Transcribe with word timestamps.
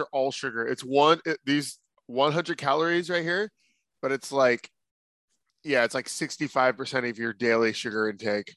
are 0.00 0.08
all 0.12 0.30
sugar. 0.30 0.66
It's 0.66 0.82
one 0.82 1.20
it, 1.24 1.38
these 1.44 1.78
100 2.06 2.58
calories 2.58 3.10
right 3.10 3.22
here, 3.22 3.50
but 4.02 4.12
it's 4.12 4.32
like, 4.32 4.68
yeah, 5.62 5.84
it's 5.84 5.94
like 5.94 6.06
65% 6.06 7.08
of 7.08 7.18
your 7.18 7.32
daily 7.32 7.72
sugar 7.72 8.08
intake. 8.08 8.54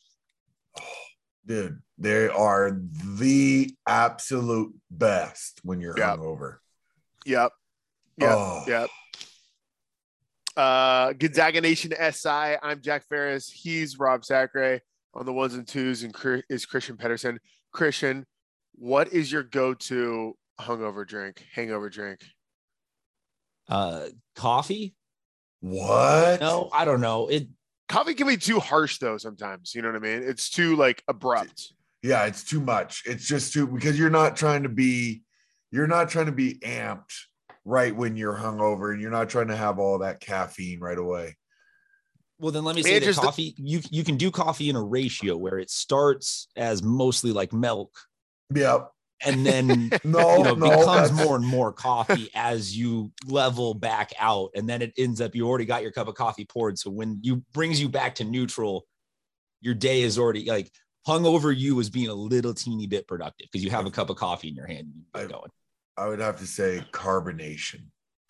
Dude, 1.46 1.79
they 1.97 2.28
are 2.28 2.78
the 3.18 3.73
absolute 3.88 4.76
best 4.92 5.62
when 5.63 5.79
you're 5.79 5.97
Yep. 5.97 6.20
hungover. 6.20 6.58
Yep. 7.26 7.54
Yep. 8.17 8.29
Oh. 8.29 8.63
Yep. 8.67 8.90
Uh, 10.58 11.13
Gonzaga 11.13 11.62
Nation 11.62 11.94
SI. 12.12 12.58
I'm 12.62 12.81
Jack 12.81 13.08
Ferris. 13.08 13.49
He's 13.49 13.97
Rob 13.97 14.26
Sacre 14.26 14.81
on 15.13 15.26
the 15.26 15.31
ones 15.31 15.54
and 15.54 15.65
twos, 15.65 16.04
and 16.04 16.13
is 16.49 16.66
Christian 16.66 16.98
Pedersen. 16.98 17.40
Christian, 17.72 18.26
what 18.73 19.13
is 19.13 19.31
your 19.31 19.44
go-to 19.44 20.35
hungover 20.59 21.08
drink, 21.08 21.44
hangover 21.53 21.90
drink? 21.90 22.20
Uh, 23.70 24.08
coffee? 24.36 24.95
What? 25.62 26.40
No, 26.40 26.70
I 26.73 26.86
don't 26.86 27.02
know. 27.02 27.27
It 27.27 27.48
Coffee 27.90 28.13
can 28.16 28.27
be 28.27 28.36
too 28.38 28.59
harsh 28.59 28.98
though. 28.99 29.18
Sometimes 29.18 29.73
you 29.73 29.82
know 29.82 29.88
what 29.88 29.96
I 29.96 29.99
mean. 29.99 30.22
It's 30.23 30.49
too 30.49 30.76
like 30.76 31.02
abrupt. 31.08 31.73
Yeah, 32.04 32.26
it's 32.26 32.44
too 32.44 32.59
much. 32.59 33.04
It's 33.05 33.26
just 33.26 33.54
too 33.54 33.66
because 33.66 33.98
you're 33.98 34.09
not 34.09 34.35
trying 34.35 34.63
to 34.63 34.70
be 34.70 35.23
you're 35.72 35.88
not 35.88 36.09
trying 36.09 36.26
to 36.27 36.32
be 36.34 36.55
amped 36.55 37.13
right 37.66 37.96
when 37.96 38.16
you're 38.18 38.35
hungover 38.35 38.91
and 38.91 39.02
you're 39.02 39.12
not 39.12 39.30
trying 39.30 39.48
to 39.48 39.55
have 39.55 39.80
all 39.80 39.99
that 39.99 40.20
caffeine 40.20 40.80
right 40.80 40.98
away. 40.98 41.35
well 42.40 42.52
then 42.52 42.63
let 42.66 42.76
me 42.76 42.82
Man, 42.84 42.91
say 42.91 42.99
that 42.99 43.05
just 43.05 43.20
the- 43.21 43.26
coffee 43.26 43.54
you 43.58 43.82
you 43.90 44.04
can 44.04 44.16
do 44.18 44.32
coffee 44.32 44.70
in 44.70 44.76
a 44.76 44.84
ratio 44.84 45.35
where 45.38 45.58
it 45.58 45.70
starts 45.70 46.48
as 46.55 46.84
mostly 46.84 47.32
like 47.32 47.52
milk 47.54 47.98
Yep. 48.54 48.90
And 49.26 49.45
then 49.45 49.89
No, 50.03 50.38
you 50.38 50.44
know 50.44 50.53
no, 50.55 50.70
becomes 50.70 50.85
that's- 50.85 51.12
more 51.26 51.35
and 51.35 51.45
more 51.45 51.71
coffee 51.73 52.30
as 52.35 52.76
you 52.77 53.12
level 53.27 53.73
back 53.73 54.13
out 54.20 54.49
and 54.55 54.67
then 54.70 54.81
it 54.81 54.93
ends 54.98 55.21
up 55.21 55.34
you 55.35 55.48
already 55.48 55.65
got 55.65 55.82
your 55.82 55.91
cup 55.91 56.07
of 56.07 56.15
coffee 56.15 56.46
poured 56.46 56.77
so 56.77 56.90
when 56.90 57.20
you 57.21 57.37
brings 57.54 57.82
you 57.82 57.90
back 57.90 58.15
to 58.15 58.24
neutral 58.24 58.85
your 59.62 59.74
day 59.74 60.01
is 60.01 60.20
already 60.20 60.46
like 60.46 60.71
hung 61.05 61.26
over 61.26 61.51
you 61.51 61.79
is 61.79 61.90
being 61.90 62.09
a 62.09 62.13
little 62.13 62.54
teeny 62.54 62.85
bit 62.85 63.07
productive 63.07 63.48
because 63.51 63.63
you 63.63 63.71
have 63.71 63.85
a 63.85 63.91
cup 63.91 64.09
of 64.09 64.17
coffee 64.17 64.49
in 64.49 64.55
your 64.55 64.67
hand 64.67 64.81
and 64.87 64.93
you 64.95 65.03
get 65.15 65.23
I- 65.23 65.27
going 65.31 65.49
I 65.97 66.07
would 66.07 66.19
have 66.19 66.37
to 66.39 66.45
say 66.45 66.85
carbonation. 66.91 67.85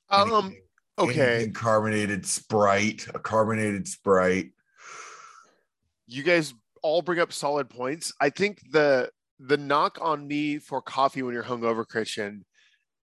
Um. 0.10 0.32
Anything- 0.32 0.62
Okay. 1.00 1.36
anything 1.36 1.54
carbonated 1.54 2.26
Sprite, 2.26 3.06
a 3.14 3.20
carbonated 3.20 3.88
Sprite. 3.88 4.52
you 6.08 6.24
guys 6.24 6.54
all 6.82 7.02
bring 7.02 7.20
up 7.20 7.34
solid 7.34 7.70
points. 7.70 8.14
I 8.22 8.30
think 8.30 8.62
the 8.72 9.10
the 9.40 9.58
knock 9.58 9.98
on 10.02 10.28
me 10.28 10.58
for 10.60 10.82
coffee 10.82 11.22
when 11.22 11.34
you're 11.34 11.44
hungover, 11.44 11.86
Christian, 11.88 12.46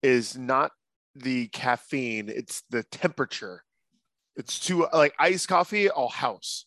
is 0.02 0.36
not 0.36 0.72
the 1.14 1.48
caffeine; 1.48 2.28
it's 2.28 2.62
the 2.70 2.82
temperature. 2.84 3.62
It's 4.36 4.58
too 4.58 4.86
like 4.92 5.14
iced 5.18 5.46
coffee, 5.48 5.88
all 5.88 6.08
house, 6.08 6.66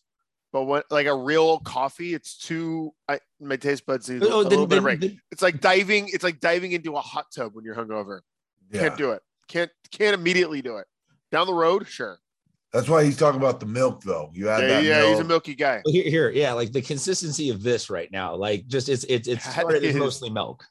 but 0.52 0.64
when 0.64 0.82
like 0.90 1.06
a 1.06 1.14
real 1.14 1.58
coffee, 1.60 2.14
it's 2.14 2.38
too. 2.38 2.92
I, 3.08 3.20
my 3.40 3.56
taste 3.56 3.84
buds 3.84 4.08
need 4.08 4.22
a, 4.22 4.28
Oh, 4.32 4.40
a 4.40 4.42
then- 4.44 4.50
little 4.50 4.66
bit 4.66 4.78
of 4.78 4.84
break. 4.84 5.00
then- 5.00 5.20
It's 5.30 5.42
like 5.42 5.60
diving. 5.60 6.08
It's 6.08 6.24
like 6.24 6.40
diving 6.40 6.72
into 6.72 6.96
a 6.96 7.00
hot 7.00 7.26
tub 7.34 7.54
when 7.54 7.64
you're 7.64 7.76
hungover. 7.76 8.20
Yeah. 8.70 8.80
Can't 8.80 8.96
do 8.98 9.10
it. 9.12 9.22
Can't 9.48 9.70
can't 9.90 10.14
immediately 10.14 10.62
do 10.62 10.76
it. 10.78 10.86
Down 11.30 11.46
the 11.46 11.54
road, 11.54 11.86
sure. 11.86 12.18
That's 12.72 12.88
why 12.88 13.02
he's 13.04 13.16
talking 13.16 13.40
about 13.40 13.60
the 13.60 13.66
milk 13.66 14.02
though. 14.02 14.30
You 14.34 14.48
add 14.50 14.62
Yeah, 14.62 14.68
that 14.68 14.84
yeah, 14.84 14.98
milk. 15.00 15.10
he's 15.10 15.18
a 15.20 15.24
milky 15.24 15.54
guy. 15.54 15.80
Here, 15.86 16.04
here, 16.10 16.30
yeah, 16.30 16.52
like 16.52 16.72
the 16.72 16.82
consistency 16.82 17.48
of 17.50 17.62
this 17.62 17.88
right 17.88 18.10
now, 18.12 18.34
like 18.36 18.66
just 18.66 18.88
it's 18.88 19.04
it's 19.04 19.26
it's 19.28 19.44
That 19.44 19.52
started 19.52 19.82
is- 19.84 19.96
mostly 19.96 20.28
milk. 20.30 20.64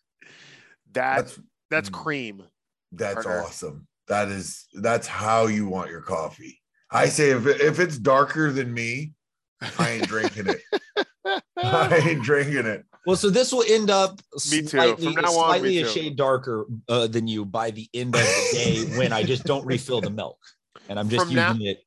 That 0.94 1.16
that's 1.18 1.40
that's 1.70 1.90
mm. 1.90 1.94
cream. 1.94 2.44
That's 2.92 3.16
Partner. 3.16 3.42
awesome. 3.44 3.88
That 4.08 4.30
is 4.30 4.68
that's 4.74 5.08
how 5.08 5.48
you 5.48 5.68
want 5.68 5.90
your 5.90 6.02
coffee. 6.02 6.62
I 6.92 7.08
say 7.08 7.32
if 7.32 7.46
it, 7.46 7.60
if 7.62 7.80
it's 7.80 7.98
darker 7.98 8.52
than 8.52 8.74
me, 8.74 9.14
I 9.80 9.90
ain't 9.92 10.08
drinking 10.08 10.48
it. 10.48 10.62
I 11.58 11.98
ain't 11.98 12.24
drinking 12.24 12.66
it. 12.68 12.86
Well, 13.06 13.16
so 13.18 13.30
this 13.30 13.52
will 13.52 13.64
end 13.68 13.90
up 13.90 14.20
Me 14.52 14.62
too. 14.62 14.68
slightly, 14.68 15.06
From 15.14 15.22
now 15.24 15.28
on, 15.30 15.34
slightly 15.34 15.70
me 15.70 15.78
a 15.80 15.84
too. 15.84 15.90
shade 15.90 16.16
darker 16.16 16.66
uh, 16.90 17.08
than 17.08 17.28
you 17.28 17.44
by 17.46 17.72
the 17.72 17.90
end 17.94 18.16
of 18.16 18.22
the 18.22 18.50
day 18.54 18.86
when 18.98 19.12
I 19.14 19.24
just 19.24 19.44
don't 19.46 19.66
refill 19.66 20.00
the 20.02 20.10
milk 20.10 20.38
and 20.90 20.98
I'm 21.00 21.10
just 21.10 21.26
From 21.26 21.36
now- 21.36 21.52
using 21.54 21.68
it. 21.68 21.80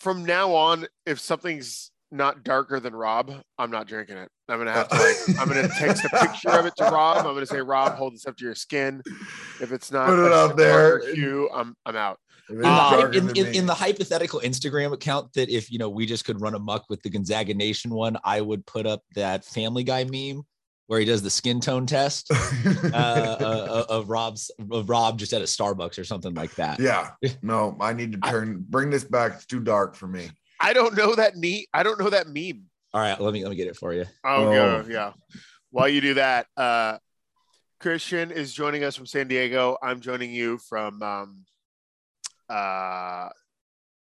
From 0.00 0.24
now 0.24 0.54
on, 0.54 0.86
if 1.06 1.20
something's 1.20 1.90
not 2.10 2.42
darker 2.42 2.80
than 2.80 2.94
Rob, 2.94 3.32
I'm 3.58 3.70
not 3.70 3.86
drinking 3.86 4.16
it. 4.16 4.28
I'm 4.48 4.58
gonna 4.58 4.72
have 4.72 4.88
to 4.88 4.96
like 4.96 5.38
I'm 5.40 5.48
gonna 5.48 5.68
text 5.78 6.04
a 6.04 6.08
picture 6.08 6.50
of 6.50 6.64
it 6.66 6.74
to 6.78 6.84
Rob. 6.84 7.18
I'm 7.26 7.34
gonna 7.34 7.44
say, 7.46 7.60
Rob, 7.60 7.94
hold 7.96 8.14
this 8.14 8.26
up 8.26 8.36
to 8.38 8.44
your 8.44 8.54
skin. 8.54 9.02
If 9.60 9.72
it's 9.72 9.92
not 9.92 10.06
Put 10.06 10.18
it 10.24 10.32
a 10.32 10.34
out 10.34 10.56
there. 10.56 10.98
darker 11.00 11.14
hue, 11.14 11.50
I'm 11.52 11.74
I'm 11.84 11.96
out. 11.96 12.18
In 12.48 12.60
the, 12.60 12.66
Uh, 12.66 13.10
in, 13.12 13.36
in, 13.36 13.46
in 13.54 13.66
the 13.66 13.74
hypothetical 13.74 14.40
Instagram 14.40 14.94
account 14.94 15.34
that 15.34 15.50
if 15.50 15.70
you 15.70 15.78
know 15.78 15.90
we 15.90 16.06
just 16.06 16.24
could 16.24 16.40
run 16.40 16.54
amok 16.54 16.84
with 16.88 17.02
the 17.02 17.10
Gonzaga 17.10 17.52
Nation 17.52 17.90
one, 17.90 18.16
I 18.24 18.40
would 18.40 18.64
put 18.64 18.86
up 18.86 19.02
that 19.14 19.44
Family 19.44 19.84
Guy 19.84 20.04
meme 20.04 20.46
where 20.88 20.98
he 20.98 21.04
does 21.06 21.22
the 21.22 21.30
skin 21.30 21.60
tone 21.60 21.86
test 21.86 22.28
uh, 22.32 22.88
uh, 22.96 23.84
of 23.88 24.08
Rob's 24.10 24.50
of 24.72 24.88
Rob 24.88 25.18
just 25.18 25.32
at 25.32 25.40
a 25.42 25.44
Starbucks 25.44 25.98
or 25.98 26.04
something 26.04 26.34
like 26.34 26.54
that. 26.56 26.80
yeah. 26.80 27.10
No, 27.42 27.76
I 27.80 27.92
need 27.92 28.12
to 28.12 28.18
turn 28.18 28.64
bring 28.68 28.90
this 28.90 29.04
back. 29.04 29.32
It's 29.36 29.46
too 29.46 29.60
dark 29.60 29.94
for 29.94 30.08
me. 30.08 30.30
I 30.60 30.72
don't 30.72 30.96
know 30.96 31.14
that 31.14 31.36
neat. 31.36 31.68
I 31.72 31.82
don't 31.84 32.00
know 32.00 32.10
that 32.10 32.26
meme. 32.28 32.64
All 32.94 33.00
right, 33.00 33.20
let 33.20 33.32
me 33.32 33.42
let 33.44 33.50
me 33.50 33.56
get 33.56 33.68
it 33.68 33.76
for 33.76 33.92
you. 33.92 34.06
Oh, 34.24 34.48
Oh. 34.48 34.82
go, 34.82 34.88
yeah. 34.88 35.12
While 35.70 35.88
you 35.88 36.00
do 36.00 36.14
that, 36.14 36.46
uh, 36.56 36.96
Christian 37.80 38.30
is 38.30 38.52
joining 38.54 38.82
us 38.82 38.96
from 38.96 39.06
San 39.06 39.28
Diego. 39.28 39.76
I'm 39.82 40.00
joining 40.00 40.32
you 40.32 40.56
from 40.56 41.02
um, 41.02 41.44
uh, 42.48 43.28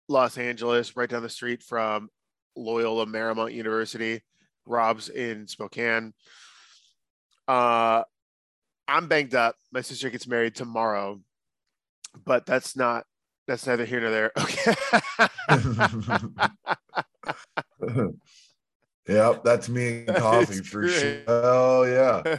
Los 0.09 0.39
Angeles, 0.39 0.97
right 0.97 1.09
down 1.09 1.23
the 1.23 1.29
street 1.29 1.63
from 1.63 2.09
Loyola 2.57 3.07
Marymount 3.07 3.53
University. 3.53 4.23
Rob's 4.67 5.09
in 5.11 5.47
Spokane. 5.47 6.15
Uh, 7.49 8.03
I'm 8.89 9.09
banged 9.09 9.35
up. 9.35 9.57
My 9.73 9.81
sister 9.81 10.11
gets 10.11 10.27
married 10.27 10.55
tomorrow, 10.55 11.21
but 12.25 12.47
that's 12.47 12.77
not. 12.77 13.05
That's 13.49 13.67
neither 13.67 13.85
here 13.85 14.01
nor 14.01 14.11
there. 14.11 14.33
Okay. 14.43 14.75
yep, 19.09 19.43
that's 19.45 19.69
me 19.69 20.05
and 20.07 20.17
coffee 20.17 20.55
It's 20.59 20.69
for 20.69 20.81
great. 20.83 20.93
sure. 21.01 21.23
Oh 21.27 21.83
yeah. 21.85 22.39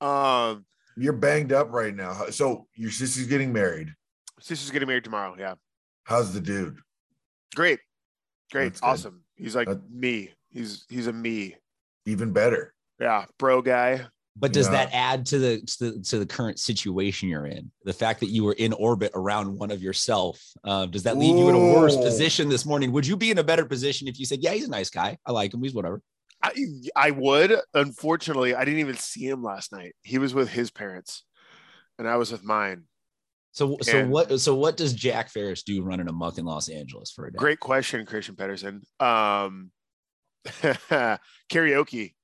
um, 0.00 0.64
You're 0.96 1.12
banged 1.14 1.52
up 1.52 1.70
right 1.72 1.94
now. 1.94 2.26
So 2.30 2.66
your 2.74 2.90
sister's 2.90 3.26
getting 3.26 3.52
married. 3.52 3.92
sister's 4.40 4.70
getting 4.70 4.88
married 4.88 5.04
tomorrow. 5.04 5.34
Yeah, 5.38 5.54
How's 6.04 6.32
the 6.32 6.40
dude? 6.40 6.78
great, 7.54 7.80
great, 8.52 8.64
That's 8.74 8.80
good. 8.80 8.86
awesome. 8.86 9.24
He's 9.36 9.56
like 9.56 9.68
That- 9.68 9.90
me. 9.90 10.32
He's 10.50 10.84
he's 10.88 11.06
a 11.08 11.12
me. 11.12 11.56
Even 12.08 12.32
better. 12.32 12.74
Yeah, 13.00 13.26
bro 13.38 13.62
guy. 13.62 14.06
But 14.34 14.52
does 14.52 14.66
Yeah. 14.66 14.72
that 14.72 14.90
add 14.92 15.26
to 15.26 15.38
the, 15.38 15.60
to 15.60 15.90
the 15.90 16.00
to 16.04 16.18
the 16.20 16.26
current 16.26 16.58
situation 16.60 17.28
you're 17.28 17.46
in? 17.46 17.70
The 17.84 17.92
fact 17.92 18.20
that 18.20 18.28
you 18.28 18.44
were 18.44 18.52
in 18.54 18.72
orbit 18.72 19.10
around 19.14 19.58
one 19.58 19.70
of 19.70 19.82
yourself, 19.82 20.40
uh, 20.64 20.86
does 20.86 21.02
that 21.02 21.16
leave 21.18 21.36
you 21.36 21.48
in 21.48 21.54
a 21.54 21.58
worse 21.74 21.96
position 21.96 22.48
this 22.48 22.64
morning? 22.64 22.92
Would 22.92 23.06
you 23.06 23.16
be 23.16 23.30
in 23.30 23.38
a 23.38 23.44
better 23.44 23.64
position 23.66 24.06
if 24.08 24.18
you 24.18 24.24
said, 24.26 24.40
"Yeah, 24.40 24.52
he's 24.52 24.66
a 24.66 24.70
nice 24.70 24.90
guy. 24.90 25.18
I 25.26 25.32
like 25.32 25.52
him. 25.52 25.62
He's 25.62 25.74
whatever." 25.74 26.00
I 26.42 26.54
I 26.94 27.10
would. 27.10 27.56
Unfortunately, 27.74 28.54
I 28.54 28.64
didn't 28.64 28.80
even 28.80 28.96
see 28.96 29.26
him 29.28 29.42
last 29.42 29.72
night. 29.72 29.94
He 30.02 30.18
was 30.18 30.34
with 30.34 30.48
his 30.50 30.70
parents, 30.70 31.24
and 31.98 32.08
I 32.08 32.16
was 32.16 32.30
with 32.30 32.44
mine. 32.44 32.84
So 33.50 33.76
so 33.82 33.98
And- 33.98 34.10
what 34.12 34.38
so 34.40 34.54
what 34.54 34.76
does 34.76 34.92
Jack 34.92 35.30
Ferris 35.30 35.64
do 35.64 35.82
running 35.82 36.06
amok 36.08 36.38
in 36.38 36.44
Los 36.44 36.68
Angeles 36.68 37.10
for 37.10 37.26
a 37.26 37.32
day? 37.32 37.38
Great 37.38 37.58
question, 37.58 38.06
Christian 38.06 38.36
Pedersen. 38.36 38.82
Um, 39.00 39.72
karaoke, 41.50 42.14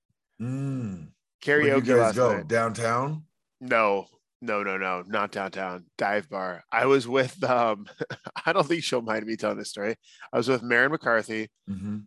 Mm. 0.40 1.08
Where'd 1.46 1.64
you 1.66 1.72
karaoke 1.82 1.86
guys 1.86 2.14
go 2.16 2.36
night. 2.36 2.48
downtown? 2.48 3.24
No, 3.60 4.06
no, 4.42 4.62
no, 4.62 4.76
no, 4.78 5.02
not 5.06 5.30
downtown. 5.30 5.84
Dive 5.98 6.28
bar. 6.28 6.64
I 6.72 6.86
was 6.86 7.06
with. 7.06 7.42
Um, 7.44 7.86
I 8.46 8.52
don't 8.52 8.66
think 8.66 8.82
she'll 8.82 9.02
mind 9.02 9.26
me 9.26 9.36
telling 9.36 9.58
this 9.58 9.70
story. 9.70 9.96
I 10.32 10.36
was 10.36 10.48
with 10.48 10.62
Maren 10.62 10.90
McCarthy, 10.90 11.50
Mm-hmm. 11.70 11.98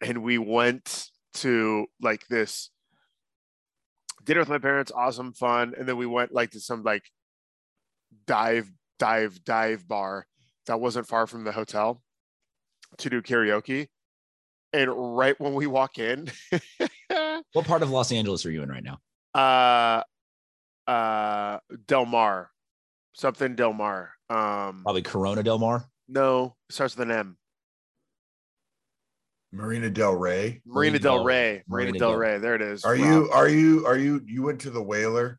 and 0.00 0.22
we 0.22 0.38
went 0.38 1.10
to 1.34 1.86
like 2.00 2.26
this 2.28 2.70
dinner 4.24 4.40
with 4.40 4.48
my 4.48 4.58
parents. 4.58 4.90
Awesome, 4.94 5.32
fun, 5.32 5.74
and 5.78 5.86
then 5.88 5.96
we 5.96 6.06
went 6.06 6.32
like 6.32 6.52
to 6.52 6.60
some 6.60 6.82
like 6.82 7.04
dive, 8.26 8.70
dive, 8.98 9.44
dive 9.44 9.86
bar 9.86 10.26
that 10.66 10.80
wasn't 10.80 11.06
far 11.06 11.26
from 11.26 11.44
the 11.44 11.52
hotel 11.52 12.00
to 12.98 13.10
do 13.10 13.20
karaoke. 13.20 13.88
And 14.74 14.90
right 15.16 15.38
when 15.40 15.54
we 15.54 15.66
walk 15.68 15.98
in, 15.98 16.28
What 17.52 17.64
part 17.64 17.82
of 17.82 17.90
Los 17.90 18.10
Angeles 18.10 18.44
are 18.44 18.50
you 18.50 18.62
in 18.62 18.68
right 18.68 18.82
now? 18.82 18.98
uh 19.34 20.02
uh 20.90 21.58
Del 21.86 22.04
Mar. 22.06 22.50
Something 23.12 23.54
Del 23.54 23.72
Mar. 23.72 24.10
Um 24.28 24.82
Probably 24.82 25.02
Corona 25.02 25.42
Del 25.44 25.58
Mar. 25.60 25.84
no, 26.08 26.56
starts 26.70 26.96
with 26.96 27.08
an 27.08 27.14
M. 27.16 27.36
Marina 29.52 29.88
Del 29.90 30.16
Rey. 30.16 30.60
Marina 30.66 30.98
Del 30.98 31.18
Del- 31.18 31.24
Rey. 31.24 31.62
Marina 31.68 31.90
Marina 31.92 31.98
Del 32.00 32.10
Del- 32.10 32.18
Rey. 32.18 32.38
There 32.38 32.54
it 32.56 32.62
is. 32.62 32.84
Are 32.84 32.94
Rob. 32.94 33.00
you? 33.00 33.30
Are 33.32 33.48
you? 33.48 33.86
Are 33.86 33.96
you? 33.96 34.20
You 34.26 34.42
went 34.42 34.60
to 34.62 34.70
the 34.70 34.82
Whaler? 34.82 35.38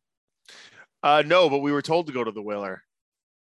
Uh, 1.04 1.22
no, 1.26 1.50
but 1.50 1.58
we 1.60 1.74
were 1.74 1.82
told 1.82 2.08
to 2.08 2.14
go 2.14 2.24
to 2.24 2.32
the 2.32 2.42
Whaler. 2.42 2.82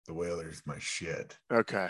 The 0.07 0.13
Whaler's 0.13 0.61
my 0.65 0.79
shit. 0.79 1.37
Okay. 1.51 1.89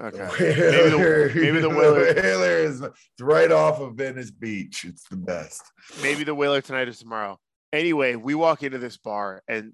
Okay. 0.00 0.28
Maybe 0.40 0.90
the- 0.90 0.98
Whaler, 0.98 1.32
maybe 1.34 1.60
the 1.60 1.68
Whaler- 1.68 2.14
Whaler 2.14 2.56
is 2.58 2.80
it's 2.80 3.20
right 3.20 3.50
off 3.50 3.80
of 3.80 3.94
Venice 3.96 4.30
Beach. 4.30 4.84
It's 4.84 5.08
the 5.08 5.16
best. 5.16 5.62
Maybe 6.02 6.22
the 6.24 6.34
Whaler 6.34 6.60
tonight 6.60 6.86
is 6.88 6.98
tomorrow. 7.00 7.38
Anyway, 7.72 8.14
we 8.14 8.34
walk 8.34 8.62
into 8.62 8.78
this 8.78 8.96
bar, 8.96 9.42
and 9.48 9.72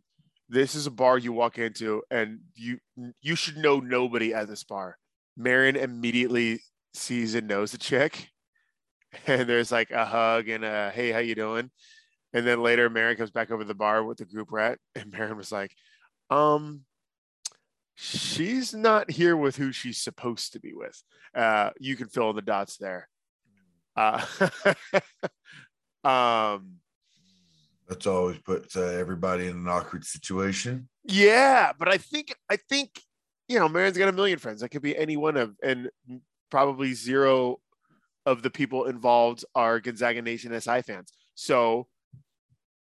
this 0.48 0.74
is 0.74 0.86
a 0.86 0.90
bar 0.90 1.18
you 1.18 1.32
walk 1.32 1.58
into, 1.58 2.02
and 2.10 2.40
you 2.54 2.78
you 3.20 3.36
should 3.36 3.56
know 3.58 3.80
nobody 3.80 4.32
at 4.32 4.48
this 4.48 4.64
bar. 4.64 4.96
Marion 5.36 5.76
immediately 5.76 6.60
sees 6.94 7.34
and 7.34 7.46
knows 7.46 7.72
the 7.72 7.78
chick, 7.78 8.30
and 9.26 9.46
there's 9.48 9.70
like 9.70 9.90
a 9.90 10.06
hug 10.06 10.48
and 10.48 10.64
a 10.64 10.90
hey, 10.94 11.12
how 11.12 11.18
you 11.18 11.34
doing? 11.34 11.70
And 12.32 12.46
then 12.46 12.62
later, 12.62 12.88
Marion 12.88 13.16
comes 13.18 13.30
back 13.30 13.50
over 13.50 13.62
to 13.62 13.68
the 13.68 13.74
bar 13.74 14.02
with 14.02 14.18
the 14.18 14.24
group 14.24 14.50
rat, 14.50 14.78
and 14.94 15.12
Marion 15.12 15.36
was 15.36 15.52
like, 15.52 15.74
um. 16.30 16.80
She's 17.94 18.74
not 18.74 19.10
here 19.10 19.36
with 19.36 19.56
who 19.56 19.72
she's 19.72 19.98
supposed 19.98 20.52
to 20.52 20.60
be 20.60 20.72
with. 20.74 21.00
Uh, 21.34 21.70
you 21.78 21.96
can 21.96 22.08
fill 22.08 22.30
in 22.30 22.36
the 22.36 22.42
dots 22.42 22.76
there. 22.76 23.08
Uh, 23.96 24.24
um, 26.04 26.76
That's 27.88 28.06
always 28.06 28.38
puts 28.38 28.76
uh, 28.76 28.96
everybody 28.98 29.46
in 29.46 29.56
an 29.56 29.68
awkward 29.68 30.04
situation. 30.04 30.88
Yeah, 31.04 31.72
but 31.78 31.88
I 31.88 31.98
think 31.98 32.34
I 32.50 32.56
think 32.56 32.90
you 33.48 33.58
know, 33.58 33.68
Marion's 33.68 33.98
got 33.98 34.08
a 34.08 34.12
million 34.12 34.38
friends. 34.38 34.60
That 34.60 34.70
could 34.70 34.82
be 34.82 34.96
any 34.96 35.16
one 35.16 35.36
of, 35.36 35.54
and 35.62 35.90
probably 36.50 36.94
zero 36.94 37.58
of 38.26 38.42
the 38.42 38.50
people 38.50 38.86
involved 38.86 39.44
are 39.54 39.80
Gonzaga 39.80 40.22
Nation 40.22 40.58
SI 40.58 40.82
fans. 40.82 41.12
So, 41.34 41.86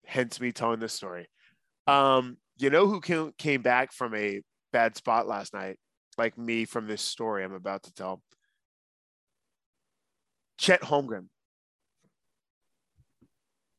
hence 0.06 0.40
me 0.40 0.52
telling 0.52 0.80
this 0.80 0.94
story. 0.94 1.28
Um, 1.88 2.38
you 2.58 2.70
know 2.70 2.88
who 2.88 3.02
came 3.02 3.34
came 3.38 3.62
back 3.62 3.92
from 3.92 4.16
a 4.16 4.42
bad 4.76 4.98
spot 4.98 5.26
last 5.26 5.54
night, 5.54 5.78
like 6.18 6.38
me 6.38 6.66
from 6.66 6.86
this 6.86 7.02
story 7.02 7.46
I'm 7.46 7.54
about 7.54 7.84
to 7.84 7.94
tell. 7.94 8.22
Chet 10.58 10.82
Holmgren. 10.82 11.28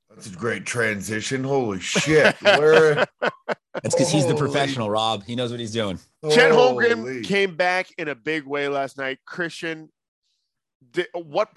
That's 0.08 0.28
a 0.28 0.30
great 0.30 0.64
transition. 0.64 1.44
Holy 1.44 1.80
shit. 1.80 2.34
Where 2.40 2.94
That's 3.74 3.94
because 3.94 4.10
he's 4.10 4.26
the 4.26 4.34
professional, 4.34 4.88
Rob. 4.88 5.22
He 5.24 5.36
knows 5.36 5.50
what 5.50 5.60
he's 5.60 5.72
doing. 5.72 5.98
Chet 6.30 6.50
Holy. 6.50 6.88
Holmgren 6.88 7.24
came 7.24 7.56
back 7.56 7.88
in 7.98 8.08
a 8.08 8.14
big 8.14 8.46
way 8.46 8.68
last 8.68 8.96
night. 8.96 9.18
Christian, 9.26 9.90
di- 10.92 11.04
what 11.12 11.50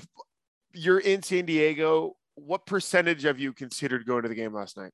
you're 0.74 1.00
in 1.00 1.24
San 1.24 1.46
Diego? 1.46 2.18
What 2.36 2.66
percentage 2.66 3.24
of 3.24 3.40
you 3.40 3.54
considered 3.54 4.06
going 4.06 4.24
to 4.24 4.28
the 4.28 4.36
game 4.36 4.54
last 4.54 4.76
night? 4.76 4.92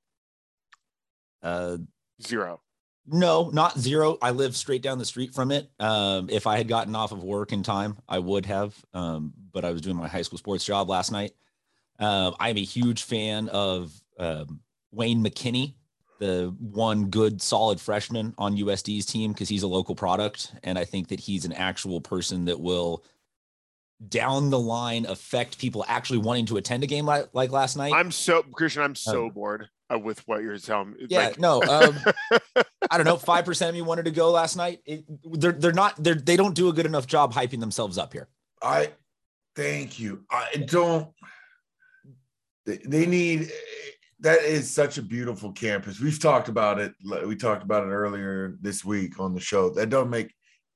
Uh, 1.41 1.77
Zero. 2.21 2.61
No, 3.07 3.49
not 3.51 3.77
zero. 3.79 4.17
I 4.21 4.31
live 4.31 4.55
straight 4.55 4.81
down 4.81 4.97
the 4.97 5.05
street 5.05 5.33
from 5.33 5.51
it. 5.51 5.69
Um, 5.79 6.29
if 6.29 6.47
I 6.47 6.57
had 6.57 6.67
gotten 6.67 6.95
off 6.95 7.11
of 7.11 7.23
work 7.23 7.51
in 7.53 7.63
time, 7.63 7.97
I 8.09 8.19
would 8.19 8.45
have. 8.47 8.75
Um, 8.93 9.33
but 9.51 9.63
I 9.65 9.71
was 9.71 9.81
doing 9.81 9.95
my 9.95 10.07
high 10.07 10.21
school 10.23 10.37
sports 10.39 10.65
job 10.65 10.89
last 10.89 11.11
night. 11.11 11.31
Um, 11.99 12.35
I'm 12.39 12.57
a 12.57 12.63
huge 12.63 13.03
fan 13.03 13.47
of 13.49 13.93
um, 14.19 14.59
Wayne 14.91 15.23
McKinney, 15.23 15.75
the 16.19 16.53
one 16.59 17.05
good, 17.09 17.41
solid 17.41 17.79
freshman 17.79 18.33
on 18.37 18.57
USD's 18.57 19.05
team 19.05 19.31
because 19.33 19.49
he's 19.49 19.63
a 19.63 19.67
local 19.67 19.95
product, 19.95 20.53
and 20.63 20.77
I 20.77 20.85
think 20.85 21.09
that 21.09 21.19
he's 21.19 21.45
an 21.45 21.53
actual 21.53 22.01
person 22.01 22.45
that 22.45 22.59
will 22.59 23.03
down 24.09 24.49
the 24.49 24.59
line 24.59 25.05
affect 25.05 25.57
people 25.57 25.85
actually 25.87 26.19
wanting 26.19 26.45
to 26.47 26.57
attend 26.57 26.83
a 26.83 26.87
game 26.87 27.05
like, 27.05 27.29
like 27.33 27.51
last 27.51 27.77
night. 27.77 27.93
I'm 27.93 28.11
so 28.11 28.43
Christian. 28.43 28.81
I'm 28.83 28.95
so 28.95 29.25
Oh. 29.25 29.29
bored 29.29 29.61
uh, 29.63 29.65
with 29.89 30.27
what 30.27 30.41
you're 30.41 30.57
telling 30.57 30.91
me. 30.91 31.05
Yeah, 31.09 31.27
Like, 31.27 31.39
no. 31.39 31.61
Um, 31.61 31.97
I 32.89 32.97
don't 32.97 33.05
know. 33.05 33.17
Five 33.17 33.45
percent 33.45 33.69
of 33.69 33.75
me 33.75 33.81
wanted 33.81 34.05
to 34.05 34.11
go 34.11 34.31
last 34.31 34.55
night. 34.55 34.79
It, 34.85 35.05
they're 35.23 35.51
they're 35.51 35.73
not 35.73 36.01
they're 36.03 36.15
they 36.15 36.35
don't 36.35 36.55
do 36.55 36.69
a 36.69 36.73
good 36.73 36.85
enough 36.85 37.07
job 37.07 37.33
hyping 37.33 37.59
themselves 37.59 37.97
up 37.97 38.13
here. 38.13 38.27
I 38.61 38.91
thank 39.55 39.99
you. 39.99 40.25
I 40.29 40.65
don't. 40.67 41.09
They, 42.65 42.77
they 42.85 43.05
need. 43.05 43.51
That 44.21 44.41
is 44.41 44.73
such 44.73 44.97
a 44.97 45.03
beautiful 45.03 45.51
campus. 45.51 45.99
We've 45.99 46.19
talked 46.19 46.49
about 46.49 46.79
it. 46.79 46.93
We 47.25 47.35
talked 47.35 47.63
about 47.63 47.83
it 47.83 47.91
earlier 47.91 48.55
this 48.61 48.83
week 48.83 49.19
on 49.19 49.33
the 49.33 49.41
show. 49.41 49.69
That 49.69 49.89
don't 49.89 50.09
make 50.09 50.33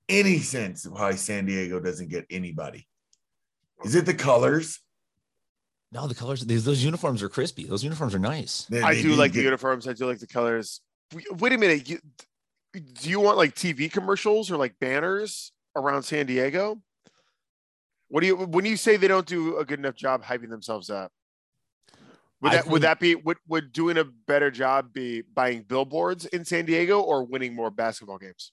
any 0.07 0.39
sense 0.39 0.85
of 0.85 0.93
why 0.93 1.15
San 1.15 1.45
Diego 1.45 1.79
doesn't 1.79 2.09
get 2.09 2.25
anybody. 2.29 2.87
Is 3.83 3.95
it 3.95 4.05
the 4.05 4.13
colors? 4.13 4.79
No, 5.91 6.07
the 6.07 6.15
colors 6.15 6.45
these 6.45 6.65
those 6.65 6.83
uniforms 6.83 7.23
are 7.23 7.29
crispy. 7.29 7.65
Those 7.65 7.83
uniforms 7.83 8.13
are 8.13 8.19
nice. 8.19 8.65
They- 8.69 8.81
I 8.81 8.93
they 8.95 9.01
do 9.01 9.09
need 9.09 9.17
like 9.17 9.31
to 9.31 9.37
the 9.39 9.43
uniforms. 9.43 9.87
I 9.87 9.93
do 9.93 10.05
like 10.05 10.19
the 10.19 10.27
colors. 10.27 10.81
Wait- 11.13 11.31
Wait 11.37 11.53
a 11.53 11.57
minute. 11.57 11.89
You, 11.89 11.99
do 12.73 13.09
you 13.09 13.19
want 13.19 13.37
like 13.37 13.55
TV 13.55 13.91
commercials 13.91 14.51
or 14.51 14.57
like 14.57 14.77
banners 14.79 15.51
around 15.75 16.03
San 16.03 16.27
Diego? 16.27 16.81
What 18.09 18.21
do 18.21 18.27
you 18.27 18.35
when 18.35 18.65
you 18.65 18.77
say 18.77 18.97
they 18.97 19.07
don't 19.07 19.25
do 19.25 19.57
a 19.57 19.65
good 19.65 19.79
enough 19.79 19.95
job 19.95 20.23
hyping 20.23 20.49
themselves 20.49 20.89
up? 20.91 21.11
Would 22.41 22.51
I 22.51 22.55
that 22.57 22.67
would 22.67 22.81
that 22.83 22.99
be 22.99 23.15
would 23.15 23.37
would 23.47 23.71
doing 23.73 23.97
a 23.97 24.03
better 24.05 24.51
job 24.51 24.93
be 24.93 25.21
buying 25.21 25.63
billboards 25.63 26.25
in 26.27 26.45
San 26.45 26.65
Diego 26.65 27.01
or 27.01 27.23
winning 27.25 27.55
more 27.55 27.69
basketball 27.71 28.17
games? 28.19 28.51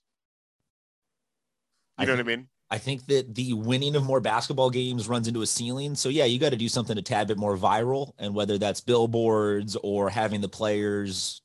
You 1.99 2.03
I 2.03 2.05
know 2.07 2.17
think- 2.17 2.27
what 2.27 2.33
I 2.33 2.37
mean? 2.37 2.49
I 2.71 2.79
think 2.79 3.07
that 3.07 3.35
the 3.35 3.53
winning 3.53 3.95
of 3.95 4.05
more 4.05 4.21
basketball 4.21 4.71
games 4.71 5.09
runs 5.09 5.29
into 5.29 5.43
a 5.43 5.47
ceiling. 5.47 5.95
So 5.95 6.09
yeah, 6.09 6.25
you 6.25 6.39
got 6.39 6.51
to 6.51 6.57
do 6.57 6.69
something 6.69 6.99
a 6.99 7.03
tad 7.03 7.29
bit 7.29 7.39
more 7.39 7.57
viral, 7.57 8.13
and 8.19 8.35
whether 8.35 8.59
that's 8.59 8.81
billboards 8.81 9.77
or 9.83 10.11
having 10.11 10.41
the 10.41 10.49
players 10.49 11.43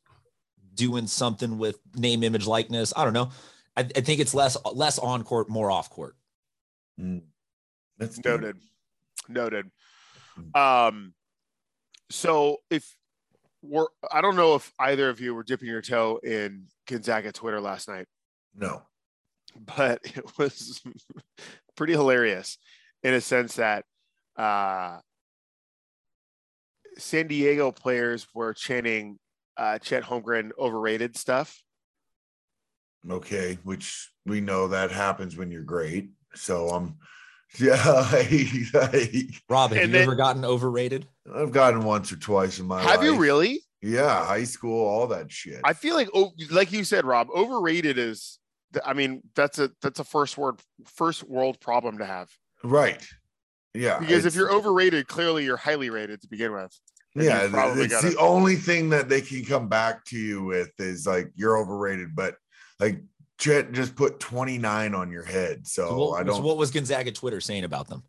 doing 0.74 1.06
something 1.06 1.58
with 1.58 1.80
name, 1.96 2.24
image, 2.24 2.48
likeness. 2.48 2.92
I 2.96 3.04
don't 3.04 3.14
know. 3.14 3.30
I, 3.78 3.82
I 3.82 4.02
think 4.02 4.20
it's 4.20 4.34
less 4.34 4.58
less 4.74 4.98
on 4.98 5.24
court, 5.24 5.50
more 5.50 5.70
off 5.70 5.90
court. 5.90 6.16
Mm. 7.00 7.22
That's 7.98 8.18
good. 8.18 8.42
Noted. 8.42 8.58
Noted. 9.30 9.72
Um, 10.56 11.14
so 12.10 12.58
if 12.70 12.96
we're, 13.62 13.86
I 14.12 14.22
don't 14.22 14.36
know 14.36 14.56
if 14.56 14.72
either 14.80 15.10
of 15.10 15.20
you 15.22 15.36
were 15.36 15.44
dipping 15.44 15.68
your 15.68 15.82
toe 15.84 16.20
in 16.24 16.66
Gonzaga 16.88 17.32
Twitter 17.32 17.62
last 17.62 17.88
night, 17.88 18.08
No. 18.56 18.82
But 19.76 20.00
it 20.16 20.38
was 20.38 20.82
pretty 21.76 21.94
hilarious 21.94 22.58
in 23.04 23.14
a 23.14 23.22
sense 23.22 23.56
that 23.56 23.86
uh, 24.38 25.00
San 26.98 27.28
Diego 27.28 27.72
players 27.72 28.28
were 28.34 28.54
chanting 28.54 29.18
uh, 29.58 29.78
Chet 29.80 30.04
Holmgren 30.04 30.52
overrated 30.58 31.18
stuff. 31.18 31.62
Okay, 33.10 33.58
which 33.64 34.12
we 34.26 34.42
know 34.42 34.68
that 34.68 34.92
happens 34.92 35.36
when 35.36 35.50
you're 35.50 35.64
great. 35.64 36.10
So 36.36 36.70
I'm, 36.70 36.98
yeah, 37.60 37.82
I, 37.86 38.56
I, 38.76 39.24
Rob, 39.50 39.72
have 39.72 39.82
And 39.82 39.88
you 39.92 39.94
then- 39.94 40.04
ever 40.04 40.16
gotten 40.16 40.46
overrated? 40.46 41.08
I've 41.34 41.52
gotten 41.52 41.84
once 41.84 42.12
or 42.12 42.18
twice 42.18 42.60
in 42.60 42.68
my 42.68 42.82
Have 42.82 43.04
you 43.04 43.18
really? 43.18 43.62
Yeah, 43.82 44.24
high 44.26 44.44
school, 44.44 44.86
all 44.86 45.08
that 45.08 45.32
shit. 45.32 45.60
I 45.64 45.74
feel 45.74 45.96
like, 45.96 46.10
oh, 46.14 46.32
like 46.52 46.72
you 46.72 46.84
said, 46.84 47.04
Rob, 47.06 47.30
overrated 47.36 47.98
is. 47.98 48.38
I 48.86 48.94
mean, 48.94 49.22
that's 49.36 49.60
a 49.60 49.72
that's 49.82 50.00
a 50.00 50.04
first 50.04 50.38
word 50.38 50.60
first 50.86 51.24
world 51.24 51.60
problem 51.60 51.98
to 52.00 52.06
have 52.06 52.30
right. 52.64 53.06
Yeah. 53.74 54.00
because 54.00 54.26
if 54.26 54.36
you're 54.36 54.52
overrated, 54.52 55.08
clearly 55.08 55.46
you're 55.46 55.58
highly 55.58 55.90
rated 55.90 56.22
to 56.22 56.28
begin 56.28 56.52
with. 56.54 56.78
and 57.16 57.24
yeah, 57.24 57.44
you've 57.44 57.80
it's 57.80 57.94
got 57.94 58.04
the 58.04 58.10
it. 58.10 58.18
only 58.20 58.56
thing 58.56 58.90
that 58.90 59.08
they 59.08 59.22
can 59.22 59.46
come 59.46 59.70
back 59.70 60.04
to 60.06 60.18
you 60.18 60.44
with 60.44 60.72
is 60.80 61.08
like 61.08 61.32
you're 61.36 61.58
overrated, 61.58 62.16
but 62.16 62.36
like 62.80 63.02
Chet 63.38 63.72
just 63.72 63.96
put 63.96 64.20
29 64.20 64.94
on 64.94 65.12
your 65.12 65.24
head. 65.24 65.66
So, 65.66 65.88
So 65.88 65.98
what, 65.98 66.20
I 66.20 66.24
don't 66.24 66.44
what 66.44 66.58
was 66.58 66.72
Gonzaga 66.72 67.12
Twitter 67.12 67.42
saying 67.42 67.64
about 67.64 67.88
them? 67.88 68.04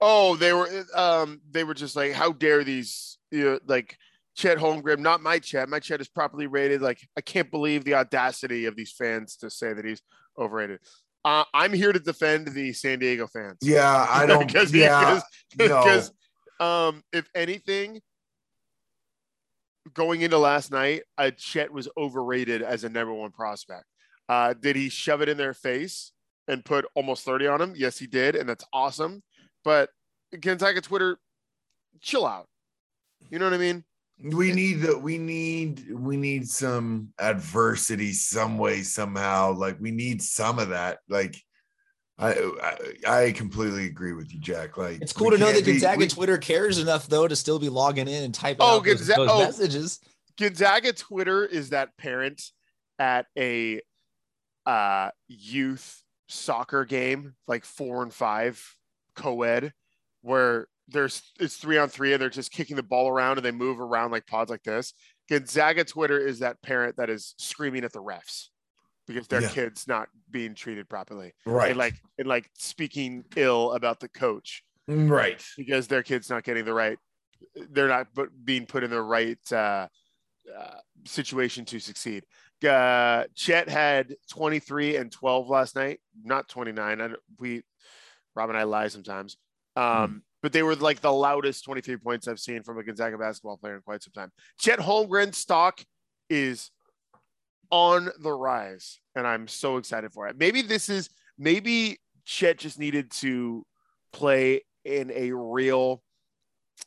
Oh, 0.00 0.36
they 0.36 0.52
were 0.52 0.68
um 0.94 1.40
they 1.50 1.64
were 1.64 1.74
just 1.74 1.96
like, 1.96 2.12
how 2.12 2.32
dare 2.32 2.64
these 2.64 3.18
you 3.30 3.44
know, 3.44 3.58
like 3.66 3.98
Chet 4.36 4.58
Holmgren, 4.58 4.98
not 4.98 5.22
my 5.22 5.38
Chet. 5.38 5.68
My 5.68 5.80
Chet 5.80 6.00
is 6.00 6.08
properly 6.08 6.46
rated. 6.46 6.82
Like, 6.82 7.00
I 7.16 7.20
can't 7.22 7.50
believe 7.50 7.84
the 7.84 7.94
audacity 7.94 8.66
of 8.66 8.76
these 8.76 8.92
fans 8.92 9.36
to 9.36 9.50
say 9.50 9.72
that 9.72 9.84
he's 9.84 10.02
overrated. 10.38 10.80
Uh, 11.24 11.44
I'm 11.54 11.72
here 11.72 11.92
to 11.92 11.98
defend 11.98 12.48
the 12.48 12.72
San 12.72 12.98
Diego 12.98 13.26
fans. 13.26 13.56
yeah, 13.62 14.06
I 14.08 14.26
don't 14.26 14.46
Because- 14.46 14.72
yeah, 14.72 15.20
no. 15.58 15.64
because 15.64 16.12
um, 16.60 17.02
if 17.12 17.28
anything, 17.34 18.00
going 19.94 20.20
into 20.20 20.38
last 20.38 20.70
night, 20.70 21.02
uh, 21.16 21.30
Chet 21.36 21.72
was 21.72 21.88
overrated 21.96 22.62
as 22.62 22.84
a 22.84 22.88
number 22.88 23.12
one 23.14 23.30
prospect. 23.32 23.84
Uh, 24.28 24.52
did 24.54 24.76
he 24.76 24.88
shove 24.88 25.22
it 25.22 25.28
in 25.28 25.36
their 25.36 25.54
face 25.54 26.12
and 26.48 26.64
put 26.64 26.84
almost 26.94 27.24
30 27.24 27.46
on 27.46 27.60
him? 27.60 27.74
Yes, 27.76 27.98
he 27.98 28.06
did, 28.06 28.34
and 28.36 28.48
that's 28.48 28.64
awesome. 28.72 29.22
But 29.64 29.90
Gonzaga 30.40 30.80
Twitter, 30.80 31.18
chill 32.00 32.26
out. 32.26 32.48
You 33.30 33.38
know 33.38 33.46
what 33.46 33.54
I 33.54 33.58
mean? 33.58 33.84
We 34.22 34.52
need 34.52 34.80
that 34.80 35.00
we 35.00 35.18
need 35.18 35.92
we 35.92 36.16
need 36.16 36.48
some 36.48 37.08
adversity 37.18 38.12
some 38.12 38.56
way 38.56 38.82
somehow 38.82 39.52
like 39.52 39.78
we 39.78 39.90
need 39.90 40.22
some 40.22 40.58
of 40.58 40.70
that 40.70 40.98
like 41.08 41.36
i 42.18 42.32
i, 43.06 43.24
I 43.26 43.32
completely 43.32 43.84
agree 43.86 44.14
with 44.14 44.32
you 44.32 44.40
jack 44.40 44.78
like 44.78 45.02
It's 45.02 45.12
cool 45.12 45.30
to 45.32 45.36
know 45.38 45.46
can't 45.46 45.56
that 45.58 45.64
be- 45.66 45.72
Gonzaga 45.72 45.98
we- 45.98 46.08
Twitter 46.08 46.38
cares 46.38 46.78
enough 46.78 47.06
though 47.08 47.28
to 47.28 47.36
still 47.36 47.58
be 47.58 47.68
logging 47.68 48.08
in 48.08 48.24
and 48.24 48.34
typing 48.34 48.60
Oh, 48.60 48.76
out 48.78 48.84
those, 48.84 49.00
Gonza- 49.06 49.16
those 49.16 49.30
oh. 49.30 49.38
messages. 49.40 50.00
Gonzaga 50.38 50.92
Twitter 50.94 51.44
is 51.44 51.70
that 51.70 51.96
parent 51.98 52.42
at 52.98 53.26
a 53.38 53.80
uh, 54.66 55.10
youth 55.28 56.02
soccer 56.28 56.84
game, 56.84 57.34
like 57.46 57.64
four 57.64 58.02
and 58.02 58.12
five 58.12 58.62
co-ed, 59.14 59.72
where 60.22 60.66
there's 60.88 61.22
it's 61.40 61.56
three 61.56 61.78
on 61.78 61.88
three 61.88 62.12
and 62.12 62.22
they're 62.22 62.30
just 62.30 62.52
kicking 62.52 62.76
the 62.76 62.82
ball 62.82 63.08
around 63.08 63.38
and 63.38 63.44
they 63.44 63.50
move 63.50 63.80
around 63.80 64.10
like 64.10 64.26
pods 64.26 64.50
like 64.50 64.62
this. 64.62 64.92
Gonzaga 65.28 65.84
Twitter 65.84 66.18
is 66.18 66.38
that 66.40 66.62
parent 66.62 66.96
that 66.96 67.10
is 67.10 67.34
screaming 67.38 67.84
at 67.84 67.92
the 67.92 68.02
refs 68.02 68.48
because 69.06 69.26
their 69.28 69.42
Yeah. 69.42 69.48
kid's 69.48 69.88
not 69.88 70.08
being 70.30 70.54
treated 70.54 70.88
properly. 70.88 71.32
Right. 71.44 71.70
And 71.70 71.78
like 71.78 71.94
and 72.18 72.28
like 72.28 72.50
speaking 72.54 73.24
ill 73.34 73.72
about 73.72 74.00
the 74.00 74.08
coach 74.08 74.62
right. 74.88 75.44
because 75.56 75.88
their 75.88 76.02
kid's 76.02 76.30
not 76.30 76.44
getting 76.44 76.64
the 76.64 76.74
right 76.74 76.98
they're 77.70 77.88
not 77.88 78.08
but 78.14 78.28
being 78.44 78.66
put 78.66 78.84
in 78.84 78.90
the 78.90 79.02
right 79.02 79.38
uh, 79.52 79.88
uh, 80.56 80.78
situation 81.04 81.64
to 81.66 81.78
succeed. 81.80 82.24
Uh, 82.66 83.24
Chet 83.34 83.68
had 83.68 84.14
23 84.30 84.96
and 84.96 85.12
12 85.12 85.48
last 85.48 85.76
night, 85.76 86.00
not 86.24 86.48
29. 86.48 87.00
I, 87.00 87.10
we, 87.38 87.62
Rob 88.34 88.48
and 88.48 88.58
I 88.58 88.62
lie 88.62 88.88
sometimes. 88.88 89.36
Um, 89.76 90.22
But 90.46 90.52
they 90.52 90.62
were 90.62 90.76
like 90.76 91.00
the 91.00 91.12
loudest 91.12 91.64
23 91.64 91.96
points 91.96 92.28
I've 92.28 92.38
seen 92.38 92.62
from 92.62 92.78
a 92.78 92.84
Gonzaga 92.84 93.18
basketball 93.18 93.56
player 93.56 93.74
in 93.74 93.80
quite 93.80 94.04
some 94.04 94.12
time. 94.12 94.30
Chet 94.60 94.78
Holmgren 94.78 95.34
stock 95.34 95.84
is 96.30 96.70
on 97.72 98.10
the 98.20 98.30
rise, 98.30 99.00
and 99.16 99.26
I'm 99.26 99.48
so 99.48 99.76
excited 99.76 100.12
for 100.12 100.28
it. 100.28 100.36
Maybe 100.38 100.62
this 100.62 100.88
is 100.88 101.10
maybe 101.36 101.98
Chet 102.26 102.58
just 102.58 102.78
needed 102.78 103.10
to 103.22 103.66
play 104.12 104.62
in 104.84 105.10
a 105.10 105.32
real 105.32 106.00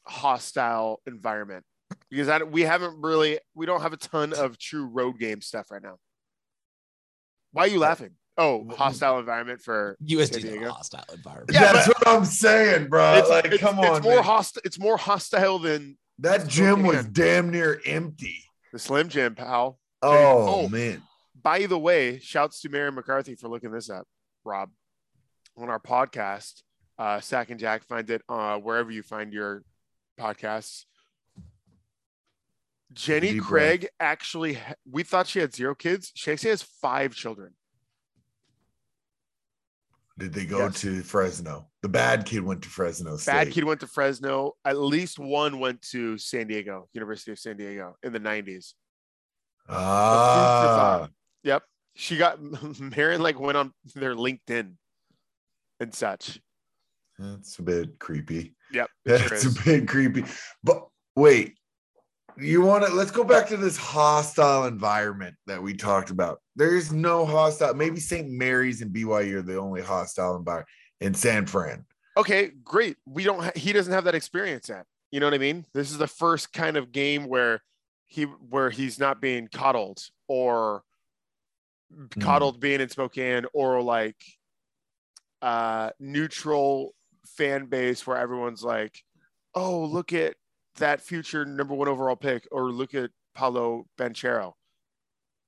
hostile 0.05 1.01
environment 1.05 1.65
because 2.09 2.29
I, 2.29 2.41
we 2.43 2.61
haven't 2.61 3.01
really 3.01 3.39
we 3.55 3.65
don't 3.65 3.81
have 3.81 3.91
a 3.91 3.97
ton 3.97 4.31
of 4.31 4.57
true 4.57 4.85
road 4.85 5.19
game 5.19 5.41
stuff 5.41 5.69
right 5.69 5.83
now. 5.83 5.97
Why 7.51 7.63
are 7.63 7.67
you 7.67 7.79
laughing? 7.79 8.11
Oh, 8.39 8.65
hostile 8.75 9.19
environment 9.19 9.61
for 9.61 9.97
San 9.99 10.17
USD's 10.17 10.43
Diego. 10.43 10.69
a 10.69 10.71
hostile 10.71 11.03
environment. 11.13 11.51
Yeah, 11.53 11.73
That's 11.73 11.87
what 11.89 12.07
I'm 12.07 12.23
saying, 12.25 12.87
bro. 12.87 13.15
it's, 13.15 13.29
like, 13.29 13.45
it's- 13.45 13.59
come 13.59 13.79
on. 13.79 13.97
it's 13.97 14.03
more 14.03 14.21
hostile. 14.23 14.61
It's 14.65 14.79
more 14.79 14.97
hostile 14.97 15.59
than 15.59 15.97
that 16.19 16.47
gym 16.47 16.83
was 16.83 16.97
Spokane. 16.99 17.13
damn 17.13 17.49
near 17.51 17.81
empty. 17.85 18.43
the 18.71 18.79
Slim 18.79 19.09
Jim, 19.09 19.35
pal. 19.35 19.77
Oh, 20.01 20.63
Oh. 20.65 20.69
man. 20.69 21.03
By 21.41 21.65
the 21.65 21.77
way, 21.79 22.19
shouts 22.19 22.61
to 22.61 22.69
Mary 22.69 22.91
McCarthy 22.91 23.35
for 23.35 23.47
looking 23.49 23.71
this 23.71 23.89
up, 23.89 24.07
Rob, 24.45 24.69
on 25.57 25.69
our 25.69 25.79
podcast. 25.79 26.61
Uh, 26.97 27.19
Sac 27.21 27.49
and 27.49 27.59
Jack, 27.59 27.83
find 27.85 28.09
it 28.09 28.21
uh, 28.29 28.57
wherever 28.57 28.91
you 28.91 29.01
find 29.03 29.31
your 29.33 29.63
podcasts. 30.19 30.83
Jenny 32.93 33.33
Deep 33.33 33.37
breath. 33.43 33.47
Craig 33.49 33.87
actually, 33.99 34.57
we 34.89 35.03
thought 35.03 35.27
she 35.27 35.39
had 35.39 35.53
zero 35.53 35.75
kids. 35.75 36.11
She 36.15 36.31
actually 36.31 36.49
has 36.51 36.63
five 36.63 37.13
children. 37.13 37.53
Did 40.19 40.33
they 40.33 40.45
go 40.45 40.59
Yes. 40.65 40.81
to 40.81 41.01
Fresno? 41.01 41.69
The 41.81 41.87
bad 41.87 42.25
kid 42.25 42.41
went 42.43 42.61
to 42.63 42.69
Fresno 42.69 43.15
State. 43.15 43.31
Bad 43.31 43.51
kid 43.51 43.63
went 43.63 43.79
to 43.79 43.87
Fresno. 43.87 44.53
At 44.65 44.77
least 44.77 45.17
one 45.17 45.59
went 45.59 45.81
to 45.93 46.17
San 46.17 46.47
Diego, 46.47 46.89
University 46.93 47.31
of 47.31 47.39
San 47.39 47.55
Diego 47.55 47.95
in 48.03 48.11
the 48.11 48.19
90s. 48.19 48.73
Ah, 49.69 51.07
Yep. 51.43 51.63
She 51.95 52.17
got, 52.17 52.39
Marion 52.79 53.21
like 53.21 53.39
went 53.39 53.57
on 53.57 53.73
their 53.95 54.13
LinkedIn 54.15 54.73
and 55.79 55.93
such. 55.95 56.39
that's 57.17 57.57
a 57.59 57.63
bit 57.63 57.97
creepy. 57.99 58.55
Yep. 58.73 58.89
it 59.05 59.19
sure 59.19 59.29
That's 59.29 59.45
a 59.45 59.63
bit 59.63 59.87
creepy. 59.87 60.25
But 60.63 60.85
wait, 61.15 61.57
you 62.41 62.61
want 62.61 62.85
to? 62.85 62.93
Let's 62.93 63.11
go 63.11 63.23
back 63.23 63.47
to 63.49 63.57
this 63.57 63.77
hostile 63.77 64.65
environment 64.65 65.35
that 65.47 65.61
we 65.61 65.73
talked 65.73 66.09
about. 66.09 66.39
There 66.55 66.75
is 66.75 66.91
no 66.91 67.25
hostile. 67.25 67.73
Maybe 67.73 67.99
St. 67.99 68.29
Mary's 68.29 68.81
and 68.81 68.93
BYU 68.93 69.35
are 69.35 69.41
the 69.41 69.57
only 69.57 69.81
hostile 69.81 70.35
environment 70.35 70.69
in 71.01 71.13
San 71.13 71.45
Fran. 71.45 71.85
okay, 72.17 72.51
great. 72.63 72.97
We 73.05 73.23
don't. 73.23 73.43
Ha- 73.43 73.51
he 73.55 73.73
doesn't 73.73 73.93
have 73.93 74.03
that 74.05 74.15
experience 74.15 74.69
yet. 74.69 74.85
You 75.11 75.19
know 75.19 75.25
what 75.25 75.33
I 75.33 75.39
mean? 75.39 75.65
This 75.73 75.91
is 75.91 75.97
the 75.97 76.07
first 76.07 76.53
kind 76.53 76.77
of 76.77 76.91
game 76.91 77.27
where 77.27 77.61
he 78.05 78.23
where 78.23 78.69
he's 78.69 78.99
not 78.99 79.21
being 79.21 79.47
coddled 79.47 80.01
or 80.27 80.83
coddled 82.19 82.59
being 82.59 82.81
in 82.81 82.89
Spokane 82.89 83.45
or 83.53 83.81
like 83.81 84.17
uh 85.41 85.89
neutral 85.99 86.93
fan 87.25 87.65
base 87.67 88.05
where 88.05 88.17
everyone's 88.17 88.63
like, 88.63 89.01
oh, 89.55 89.85
look 89.85 90.13
at 90.13 90.35
that 90.79 91.01
future 91.01 91.45
number 91.45 91.73
one 91.73 91.87
overall 91.87 92.15
pick, 92.15 92.47
or 92.51 92.71
look 92.71 92.93
at 92.93 93.11
Paolo 93.35 93.85
Banchero. 93.97 94.53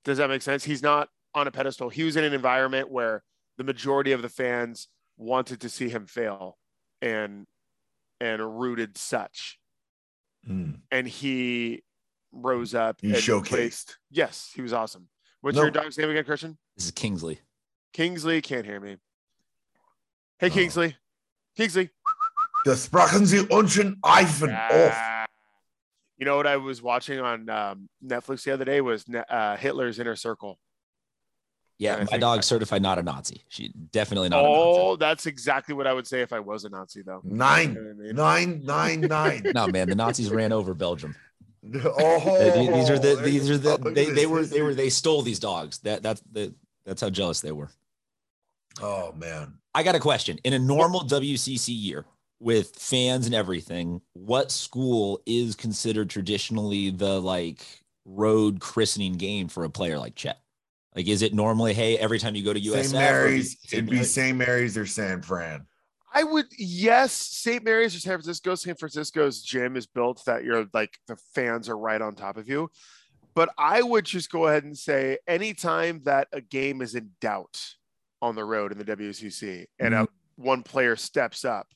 Does 0.06 0.18
that 0.18 0.30
make 0.30 0.42
sense? 0.42 0.64
He's 0.64 0.82
not 0.82 1.10
on 1.34 1.48
a 1.48 1.52
pedestal. 1.52 1.90
He 1.90 2.04
was 2.04 2.16
in 2.16 2.24
an 2.24 2.34
environment 2.34 2.90
where 2.92 3.24
the 3.58 3.64
majority 3.64 4.12
of 4.12 4.22
the 4.22 4.30
fans 4.30 4.88
wanted 5.18 5.62
to 5.62 5.70
see 5.70 5.90
him 5.90 6.06
fail 6.06 6.58
and 7.02 7.46
and 8.20 8.60
rooted 8.60 8.98
such. 8.98 9.58
Hmm. 10.46 10.74
And 10.92 11.08
he 11.08 11.84
rose 12.32 12.74
up 12.76 12.98
He 13.02 13.08
and 13.10 13.18
showcased. 13.18 13.48
placed- 13.48 13.98
Yes, 14.10 14.52
he 14.54 14.62
was 14.62 14.74
awesome. 14.74 15.10
What's 15.42 15.56
No. 15.56 15.64
your 15.64 15.72
dog's 15.72 15.98
name 15.98 16.10
again, 16.12 16.24
Christian? 16.24 16.58
This 16.78 16.86
is 16.86 16.92
Kingsley. 16.92 17.42
Kingsley 17.94 18.42
can't 18.42 18.66
hear 18.66 18.80
me. 18.80 18.98
Hey, 20.40 20.48
Oh. 20.48 20.54
Kingsley. 20.54 20.98
Kingsley. 21.56 21.90
Das 22.64 22.86
sprachen 22.88 23.26
sie 23.26 23.40
unschen 23.50 24.00
Eifen 24.04 24.54
off. 24.56 25.11
You 26.22 26.25
know 26.25 26.38
what 26.38 26.46
I 26.46 26.58
was 26.58 26.84
watching 26.84 27.20
on 27.20 27.50
um, 27.50 27.90
Netflix 28.06 28.44
the 28.44 28.51
other 28.51 28.63
day 28.63 28.80
was 28.80 29.10
Ne- 29.10 29.24
uh, 29.28 29.58
Hitler's 29.58 29.98
Inner 29.98 30.16
Circle. 30.16 30.60
Yeah, 31.80 31.98
my 31.98 32.06
think- 32.06 32.22
dog's 32.22 32.46
certified 32.46 32.84
not 32.84 33.00
a 33.00 33.01
Nazi. 33.01 33.44
She 33.50 33.74
definitely 33.92 34.30
not 34.30 34.46
a 34.46 34.48
Nazi. 34.48 34.56
Oh, 34.60 34.96
that's 34.98 35.25
exactly 35.25 35.74
what 35.74 35.88
I 35.88 35.94
would 35.94 36.06
say 36.06 36.22
if 36.22 36.32
I 36.32 36.40
was 36.40 36.63
a 36.63 36.70
Nazi, 36.70 37.01
though. 37.01 37.22
You 37.24 37.36
know 37.36 37.44
I 37.44 37.66
mean? 37.66 38.16
nine, 38.16 38.62
nine, 38.63 39.01
nine. 39.01 39.42
No, 39.56 39.66
man, 39.66 39.90
the 39.90 39.96
Nazis 39.96 40.30
ran 40.30 40.54
over 40.54 40.75
Belgium. 40.75 41.16
oh, 41.84 42.36
Uh, 42.38 42.72
these 42.72 42.92
are 42.92 43.00
the 43.00 43.16
these 43.16 43.50
are 43.50 43.58
the 43.58 43.78
they, 43.92 44.06
they 44.12 44.28
were 44.28 44.46
they 44.46 44.62
were 44.62 44.75
they 44.75 44.92
stole 44.92 45.24
these 45.24 45.40
dogs. 45.40 45.80
That 45.80 46.04
that's 46.04 46.22
the 46.32 46.54
that's 46.86 47.01
how 47.01 47.10
jealous 47.10 47.42
they 47.42 47.51
were. 47.51 47.72
Oh 48.80 49.12
man. 49.13 49.56
I 49.74 49.82
got 49.82 49.96
a 49.96 50.00
question. 50.00 50.38
In 50.44 50.54
a 50.54 50.60
normal 50.60 51.01
WCC 51.01 51.70
year 51.70 52.06
with 52.41 52.75
fans 52.75 53.27
and 53.27 53.36
everything, 53.36 54.01
what 54.13 54.51
school 54.51 55.21
is 55.25 55.55
considered 55.55 56.10
traditionally 56.10 56.89
the 56.89 57.21
like 57.21 57.63
road 58.03 58.60
christening 58.60 59.13
game 59.13 59.48
for 59.48 59.63
a 59.63 59.69
player 59.69 60.00
like 60.00 60.15
Chet? 60.15 60.39
Like, 60.95 61.07
is 61.07 61.21
it 61.21 61.33
normally, 61.33 61.74
hey, 61.74 61.98
every 61.98 62.19
time 62.19 62.36
you 62.36 62.43
go 62.43 62.51
to 62.51 62.60
USF? 62.60 62.83
St. 62.83 62.93
Mary's. 62.93 63.51
St. 63.62 63.74
It'd 63.74 63.86
be 63.86 63.95
Mary's? 63.98 64.12
St. 64.12 64.38
Mary's 64.38 64.77
or 64.77 64.86
San 64.86 65.21
Fran. 65.21 65.65
I 66.13 66.24
would, 66.24 66.48
yes, 66.57 67.13
St. 67.13 67.63
Mary's 67.63 67.95
or 67.95 68.00
San 68.00 68.13
Francisco. 68.13 68.55
San 68.55 68.75
Francisco's 68.75 69.41
gym 69.41 69.77
is 69.77 69.86
built 69.86 70.25
that 70.25 70.43
you're 70.43 70.65
like 70.74 70.98
the 71.07 71.15
fans 71.33 71.69
are 71.69 71.77
right 71.77 72.01
on 72.01 72.15
top 72.15 72.36
of 72.36 72.50
you. 72.50 72.69
But 73.33 73.50
I 73.57 73.81
would 73.81 74.03
just 74.03 74.29
go 74.29 74.48
ahead 74.48 74.65
and 74.65 74.77
say 74.77 75.17
anytime 75.25 76.01
that 76.03 76.27
a 76.33 76.41
game 76.41 76.81
is 76.81 76.95
in 76.95 77.12
doubt 77.21 77.62
on 78.21 78.36
the 78.36 78.43
road 78.43 78.74
in 78.74 78.77
the 78.77 78.83
WCC 78.83 79.67
and 79.79 79.93
a, 79.93 79.98
mm-hmm. 80.00 80.43
one 80.43 80.63
player 80.63 80.98
steps 80.98 81.45
up, 81.45 81.67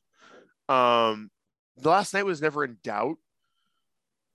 um, 0.69 1.29
the 1.77 1.89
last 1.89 2.13
night 2.13 2.25
was 2.25 2.41
never 2.41 2.63
in 2.63 2.77
doubt. 2.83 3.17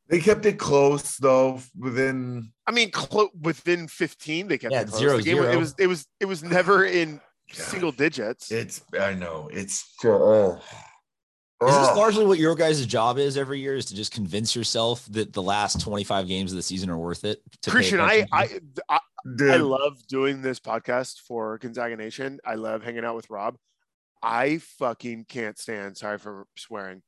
They 0.09 0.19
kept 0.21 0.45
it 0.45 0.59
close 0.59 1.17
though, 1.19 1.61
within 1.79 2.53
I 2.67 2.73
mean, 2.73 2.91
clo- 2.91 3.31
within 3.41 3.87
15, 3.87 4.49
they 4.49 4.59
kept 4.59 4.73
Yeah, 4.73 4.81
it 4.83 4.89
close. 4.89 4.99
zero, 4.99 5.17
The 5.19 5.23
game 5.23 5.37
was- 5.37 5.45
zero. 5.45 5.53
It 5.55 5.59
was, 5.59 5.75
it 5.79 5.87
was, 5.87 6.07
it 6.21 6.25
was 6.27 6.43
never 6.43 6.85
in 6.85 7.17
God. 7.57 7.57
single 7.57 7.93
digits. 7.93 8.51
it's 8.51 8.83
I 9.01 9.15
know 9.15 9.49
it's 9.53 9.85
uh, 10.05 10.57
Is 10.57 10.57
this 11.61 11.75
Ugh. 11.89 11.97
largely 11.97 12.27
what 12.27 12.39
your 12.39 12.55
guys' 12.57 12.85
job 12.87 13.19
is 13.19 13.37
every 13.37 13.61
year? 13.61 13.77
Is 13.77 13.85
to 13.87 13.95
just 13.95 14.13
convince 14.13 14.57
yourself 14.57 15.07
that 15.11 15.33
the 15.33 15.43
last 15.43 15.81
25 15.81 16.27
games 16.27 16.51
of 16.53 16.57
the 16.57 16.63
season 16.63 16.91
are 16.91 16.99
worth 16.99 17.25
it? 17.25 17.41
to 17.63 17.71
Christian, 17.71 18.01
I. 18.01 18.27
I, 18.33 18.59
I, 18.89 18.99
I 19.43 19.57
love 19.59 20.05
doing 20.09 20.41
this 20.43 20.59
podcast 20.59 21.19
for 21.21 21.59
Gonzaga 21.59 21.97
Nation. 21.97 22.41
I 22.45 22.55
love 22.57 22.83
hanging 22.83 23.05
out 23.05 23.15
with 23.15 23.29
Rob. 23.31 23.57
I 24.23 24.59
fucking 24.59 25.25
can't 25.29 25.59
stand, 25.59 25.97
sorry 25.97 26.19
for 26.19 26.47
swearing, 26.57 27.03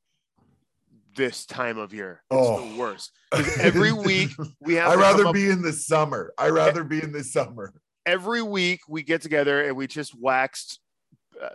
this 1.15 1.45
time 1.45 1.77
of 1.79 1.93
year. 1.93 2.23
It's 2.31 2.39
Oh. 2.49 2.69
the 2.69 2.77
worst. 2.79 3.13
every 3.61 3.93
week 3.93 4.31
we 4.61 4.75
have 4.75 4.93
I'd 4.93 4.99
rather 4.99 5.27
up- 5.27 5.35
be 5.35 5.49
in 5.51 5.63
the 5.63 5.73
summer. 5.73 6.33
I'd 6.39 6.51
rather 6.51 6.85
be 6.85 7.03
in 7.03 7.13
the 7.13 7.23
summer. 7.25 7.73
every 8.07 8.43
week 8.43 8.81
we 8.89 9.03
get 9.03 9.21
together 9.23 9.63
and 9.63 9.77
we 9.77 9.87
just 9.87 10.15
waxed 10.19 10.81
uh, 11.41 11.49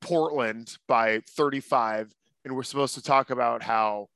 Portland 0.00 0.76
by 0.86 1.20
35 1.30 2.14
and 2.44 2.54
we're 2.54 2.62
supposed 2.62 2.94
to 2.94 3.02
talk 3.02 3.30
about 3.30 3.62
how 3.62 4.08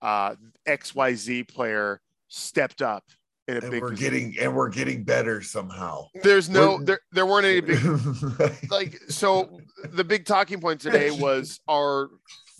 uh, 0.00 0.34
XYZ 0.66 1.48
player 1.48 2.00
stepped 2.28 2.80
up 2.82 3.04
And 3.46 3.60
big 3.70 3.82
we're 3.82 3.92
getting 3.94 4.34
and 4.40 4.54
we're 4.56 4.70
getting 4.70 5.04
better 5.04 5.42
somehow. 5.42 6.06
there's 6.22 6.48
no 6.48 6.76
we're- 6.76 6.84
there, 6.84 7.00
there 7.12 7.26
weren't 7.26 7.44
any 7.46 7.60
big 7.60 7.82
like 8.70 8.98
so 9.08 9.60
the 9.84 10.04
big 10.04 10.24
talking 10.24 10.60
point 10.60 10.80
today 10.80 11.10
was 11.10 11.60
our 11.68 12.08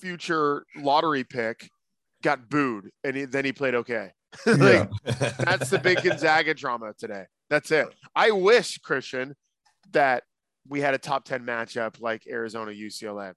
future 0.01 0.67
lottery 0.77 1.25
pick 1.25 1.69
got 2.23 2.51
booed 2.51 2.91
and 3.03 3.17
he, 3.17 3.25
then 3.25 3.45
he 3.45 3.53
played 3.53 3.75
okay 3.75 4.11
like 4.47 4.91
Yeah. 5.07 5.33
that's 5.39 5.71
the 5.71 5.79
big 5.79 6.03
Gonzaga 6.03 6.53
drama 6.55 6.93
today. 6.99 7.25
That's 7.51 7.71
it. 7.71 7.87
I 8.17 8.31
wish 8.33 8.79
Christian 8.79 9.35
that 9.93 10.25
we 10.69 10.81
had 10.81 10.95
a 10.95 10.99
top 10.99 11.25
10 11.25 11.45
matchup 11.45 12.01
like 12.01 12.27
Arizona 12.27 12.73
UCLA. 12.73 13.35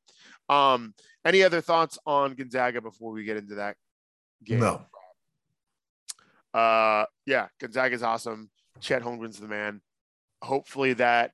Um, 0.49 0.93
any 1.25 1.43
other 1.43 1.61
thoughts 1.61 1.99
on 2.05 2.33
Gonzaga 2.35 2.81
before 2.81 3.11
we 3.11 3.25
get 3.25 3.37
into 3.37 3.55
that 3.55 3.75
game? 4.43 4.59
No. 4.61 4.81
Uh, 6.53 7.05
yeah, 7.25 7.47
Gonzaga's 7.59 8.03
awesome. 8.03 8.49
Chet 8.79 9.01
Holmgren's 9.01 9.39
the 9.39 9.47
man. 9.47 9.81
Hopefully 10.41 10.93
that 10.93 11.31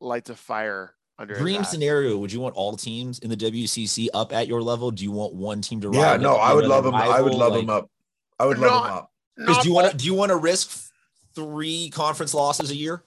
lights 0.00 0.30
a 0.30 0.34
fire 0.36 0.94
under 1.18 1.34
Dream 1.34 1.60
ass. 1.62 1.70
scenario: 1.70 2.16
Would 2.18 2.32
you 2.32 2.40
want 2.40 2.54
all 2.54 2.76
teams 2.76 3.18
in 3.20 3.30
the 3.30 3.36
WCC 3.36 4.08
up 4.14 4.32
at 4.32 4.46
your 4.48 4.62
level? 4.62 4.90
Do 4.90 5.02
you 5.04 5.10
want 5.12 5.34
one 5.34 5.60
team 5.60 5.80
to? 5.80 5.88
Run? 5.88 6.00
Yeah, 6.00 6.16
no, 6.16 6.36
I 6.36 6.52
would 6.54 6.64
another 6.64 6.90
love 6.90 6.94
him. 6.94 6.94
I 6.94 7.20
would 7.20 7.34
love 7.34 7.52
Like, 7.52 7.62
him 7.62 7.70
up. 7.70 7.90
I 8.38 8.46
would 8.46 8.58
No, 8.58 8.66
love 8.68 8.84
him 8.86 8.92
up. 8.92 9.10
Because 9.36 9.56
Not 9.56 9.62
do 9.62 9.68
you 9.68 9.74
want 9.74 9.90
to 9.90 9.96
do 9.96 10.04
you 10.06 10.14
want 10.14 10.30
to 10.30 10.36
risk 10.36 10.90
three 11.34 11.90
conference 11.90 12.34
losses 12.34 12.70
a 12.70 12.76
year, 12.76 13.04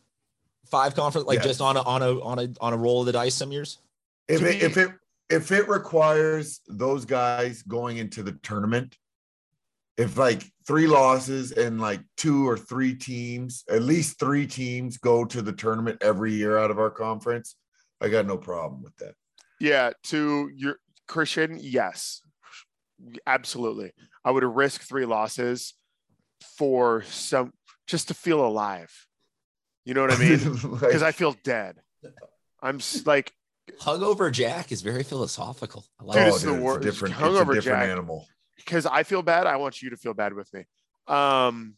five 0.70 0.94
conference 0.96 1.26
like 1.28 1.38
Yes. 1.38 1.46
just 1.46 1.62
on 1.62 1.78
a 1.78 1.82
on 1.82 2.02
a 2.04 2.20
on 2.22 2.40
a 2.40 2.50
on 2.60 2.74
a 2.74 2.78
roll 2.78 3.00
of 3.02 3.06
the 3.06 3.14
dice 3.14 3.36
some 3.36 3.52
years? 3.52 3.80
If 4.28 4.42
it, 4.42 4.62
if 4.62 4.76
it 4.78 4.92
if 5.30 5.52
it 5.54 5.68
requires 5.70 6.62
those 6.68 7.06
guys 7.06 7.62
going 7.64 7.98
into 7.98 8.24
the 8.24 8.34
tournament, 8.44 8.98
if 9.98 10.18
like 10.18 10.44
three 10.68 10.88
losses 10.88 11.52
and 11.52 11.80
like 11.82 12.02
two 12.18 12.48
or 12.48 12.58
three 12.58 12.94
teams, 12.94 13.64
at 13.70 13.82
least 13.82 14.20
three 14.20 14.46
teams 14.46 14.98
go 14.98 15.26
to 15.26 15.42
the 15.42 15.52
tournament 15.54 15.98
every 16.02 16.34
year 16.34 16.58
out 16.58 16.70
of 16.72 16.78
our 16.80 16.90
conference, 16.92 17.56
I 18.00 18.10
got 18.10 18.26
no 18.28 18.38
problem 18.38 18.84
with 18.84 18.96
that. 18.98 19.16
Yeah, 19.60 19.92
to 20.04 20.50
your 20.56 20.78
Christian, 21.08 21.58
yes, 21.60 22.22
absolutely. 23.26 23.92
I 24.24 24.32
would 24.32 24.44
risk 24.44 24.82
three 24.82 25.06
losses 25.06 25.74
for 26.58 27.04
some 27.04 27.54
just 27.88 28.10
to 28.10 28.14
feel 28.14 28.46
alive. 28.46 28.92
You 29.86 29.94
know 29.94 30.02
what 30.02 30.12
I 30.12 30.18
mean? 30.20 30.40
Because 30.80 31.02
I 31.02 31.12
feel 31.12 31.36
dead. 31.44 31.78
I'm 32.62 32.76
s- 32.78 33.06
like, 33.06 33.32
Hungover 33.82 34.32
Jack 34.32 34.72
is 34.72 34.82
very 34.82 35.04
philosophical. 35.04 35.86
I 36.00 36.04
like 36.04 36.18
Dude, 36.18 36.28
it. 36.28 36.30
it's 36.30 36.42
the 36.44 36.50
Oh, 36.52 36.54
it's 36.56 36.64
worst. 36.64 36.78
a 36.78 36.82
different, 36.84 37.16
it's 37.16 37.22
a 37.22 37.26
Hungover 37.26 37.54
different 37.54 37.64
Jack. 37.64 37.90
animal. 37.90 38.28
Because 38.58 38.86
I 38.86 39.04
feel 39.04 39.22
bad. 39.22 39.48
I 39.48 39.56
want 39.58 39.82
you 39.82 39.90
to 39.92 39.98
feel 39.98 40.14
bad 40.14 40.34
with 40.34 40.54
me. 40.54 40.66
Um, 41.08 41.76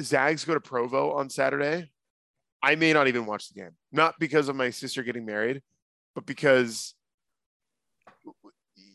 Zags 0.00 0.44
go 0.44 0.54
to 0.54 0.60
Provo 0.60 1.12
on 1.12 1.30
Saturday. 1.30 1.90
I 2.62 2.76
may 2.76 2.92
not 2.92 3.08
even 3.08 3.26
watch 3.26 3.48
the 3.48 3.60
game, 3.60 3.72
not 3.90 4.14
because 4.20 4.48
of 4.48 4.56
my 4.56 4.70
sister 4.70 5.02
getting 5.02 5.24
married, 5.24 5.62
but 6.14 6.26
because 6.26 6.94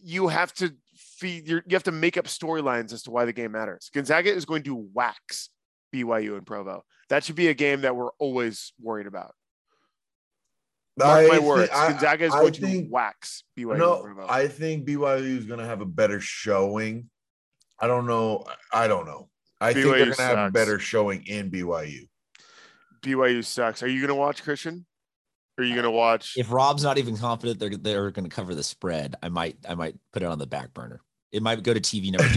you 0.01 0.27
have 0.27 0.53
to 0.53 0.73
feed 0.95 1.47
your, 1.47 1.63
you 1.67 1.75
have 1.75 1.83
to 1.83 1.91
make 1.91 2.17
up 2.17 2.25
storylines 2.25 2.93
as 2.93 3.03
to 3.03 3.11
why 3.11 3.25
the 3.25 3.33
game 3.33 3.51
matters. 3.51 3.89
Gonzaga 3.93 4.33
is 4.33 4.45
going 4.45 4.63
to 4.63 4.87
wax 4.93 5.49
BYU 5.93 6.37
and 6.37 6.45
Provo. 6.45 6.83
That 7.09 7.23
should 7.23 7.35
be 7.35 7.47
a 7.49 7.53
game 7.53 7.81
that 7.81 7.95
we're 7.95 8.11
always 8.19 8.73
worried 8.81 9.07
about. 9.07 9.33
Mark 10.97 11.25
I 11.25 11.27
my 11.27 11.37
thi- 11.37 11.45
words. 11.45 11.71
I- 11.73 11.91
Gonzaga 11.91 12.25
is 12.25 12.33
I 12.33 12.39
going 12.41 12.53
to 12.53 12.61
think- 12.61 12.91
wax 12.91 13.43
BYU 13.57 13.77
No, 13.77 14.25
I 14.27 14.47
think 14.47 14.87
BYU 14.87 15.37
is 15.37 15.45
going 15.45 15.59
to 15.59 15.65
have 15.65 15.81
a 15.81 15.85
better 15.85 16.19
showing. 16.19 17.09
I 17.79 17.87
don't 17.87 18.07
know. 18.07 18.45
I 18.73 18.87
don't 18.87 19.05
know. 19.05 19.29
I 19.61 19.73
think 19.73 19.85
they're 19.85 19.97
going 20.05 20.13
to 20.13 20.21
have 20.21 20.47
a 20.47 20.51
better 20.51 20.79
showing 20.79 21.25
in 21.27 21.51
BYU. 21.51 22.07
BYU 23.01 23.45
sucks. 23.45 23.83
Are 23.83 23.87
you 23.87 23.99
going 23.99 24.09
to 24.09 24.15
watch 24.15 24.43
Christian? 24.43 24.85
Or 25.57 25.63
are 25.63 25.65
you 25.65 25.73
uh, 25.73 25.75
going 25.77 25.83
to 25.85 25.91
watch? 25.91 26.33
If 26.37 26.51
Rob's 26.51 26.83
not 26.83 26.97
even 26.97 27.17
confident 27.17 27.59
they're 27.59 27.69
they're 27.75 28.11
going 28.11 28.29
to 28.29 28.35
cover 28.35 28.53
the 28.55 28.63
spread, 28.63 29.15
I 29.23 29.29
might 29.29 29.57
I 29.67 29.75
might 29.75 29.95
put 30.13 30.21
it 30.23 30.25
on 30.25 30.39
the 30.39 30.47
back 30.47 30.73
burner. 30.73 31.01
It 31.31 31.41
might 31.43 31.61
go 31.63 31.73
to 31.73 31.79
TV 31.79 32.11
number 32.11 32.33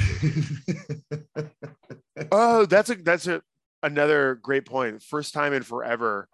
two. 1.37 1.47
Oh, 2.33 2.67
that's 2.67 2.91
a 2.91 2.97
that's 2.97 3.27
a 3.27 3.43
another 3.83 4.35
great 4.35 4.67
point. 4.67 5.03
First 5.03 5.33
time 5.33 5.53
in 5.55 5.63
forever, 5.63 6.29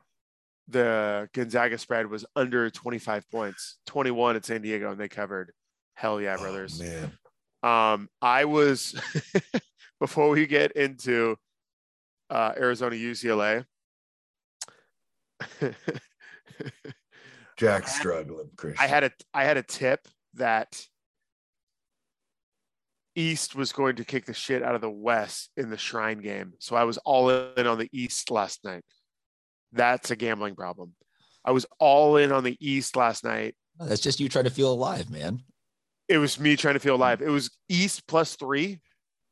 the 0.68 1.28
Gonzaga 1.32 1.78
spread 1.78 2.06
was 2.08 2.24
under 2.34 2.68
25 2.70 3.30
points, 3.30 3.78
21 3.86 4.36
at 4.36 4.44
San 4.44 4.62
Diego, 4.62 4.90
and 4.90 5.00
they 5.00 5.08
covered. 5.08 5.52
Hell 5.94 6.20
yeah, 6.20 6.36
Oh, 6.38 6.42
brothers. 6.42 6.80
man. 6.80 7.12
um, 7.62 8.08
I 8.20 8.44
was 8.44 8.94
before 10.00 10.28
we 10.30 10.46
get 10.46 10.72
into 10.72 11.36
uh, 12.28 12.52
Arizona 12.56 12.96
UCLA. 12.96 13.64
Jack's 17.56 17.94
struggling, 17.94 18.50
Christian. 18.56 18.84
I 18.84 18.86
had 18.88 19.04
a 19.04 19.10
I 19.32 19.44
had 19.44 19.56
a 19.56 19.62
tip 19.62 20.06
that 20.34 20.84
East 23.14 23.54
was 23.56 23.72
going 23.72 23.96
to 23.96 24.04
kick 24.04 24.26
the 24.26 24.34
shit 24.34 24.62
out 24.62 24.74
of 24.74 24.82
the 24.82 24.90
West 24.90 25.50
in 25.56 25.70
the 25.70 25.78
Shrine 25.78 26.18
game, 26.18 26.52
so 26.58 26.76
I 26.76 26.84
was 26.84 26.98
all 26.98 27.30
in 27.30 27.66
on 27.66 27.78
the 27.78 27.88
East 27.92 28.30
last 28.30 28.62
night. 28.64 28.84
That's 29.76 30.10
a 30.10 30.16
gambling 30.16 30.56
problem. 30.56 30.94
I 31.44 31.52
was 31.52 31.66
all 31.78 32.16
in 32.16 32.32
on 32.32 32.42
the 32.44 32.56
East 32.60 32.96
last 32.96 33.22
night. 33.24 33.54
That's 33.78 34.00
just 34.00 34.18
you 34.20 34.28
trying 34.28 34.44
to 34.44 34.50
feel 34.50 34.72
alive, 34.72 35.10
man. 35.10 35.42
It 36.08 36.18
was 36.18 36.40
me 36.40 36.56
trying 36.56 36.74
to 36.74 36.80
feel 36.80 36.96
alive. 36.96 37.20
It 37.20 37.28
was 37.28 37.50
East 37.68 38.06
plus 38.06 38.36
three, 38.36 38.80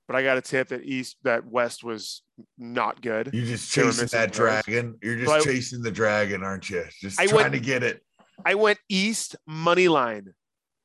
but 0.06 0.16
I 0.16 0.22
got 0.22 0.36
a 0.36 0.42
tip 0.42 0.68
that 0.68 0.82
East 0.84 1.16
that 1.24 1.46
West 1.46 1.82
was 1.82 2.22
not 2.58 3.00
good. 3.00 3.30
You're 3.32 3.46
just 3.46 3.72
chasing 3.72 4.06
that 4.08 4.32
players. 4.32 4.62
dragon. 4.64 4.98
You're 5.02 5.16
just 5.16 5.28
So 5.28 5.34
I- 5.36 5.40
chasing 5.40 5.82
the 5.82 5.90
dragon, 5.90 6.42
aren't 6.42 6.68
you? 6.70 6.84
Just 7.00 7.18
I 7.20 7.26
trying 7.26 7.36
went- 7.42 7.54
to 7.54 7.60
get 7.60 7.82
it. 7.82 8.02
I 8.44 8.54
went 8.56 8.78
East 8.88 9.36
money 9.46 9.86
line, 9.88 10.34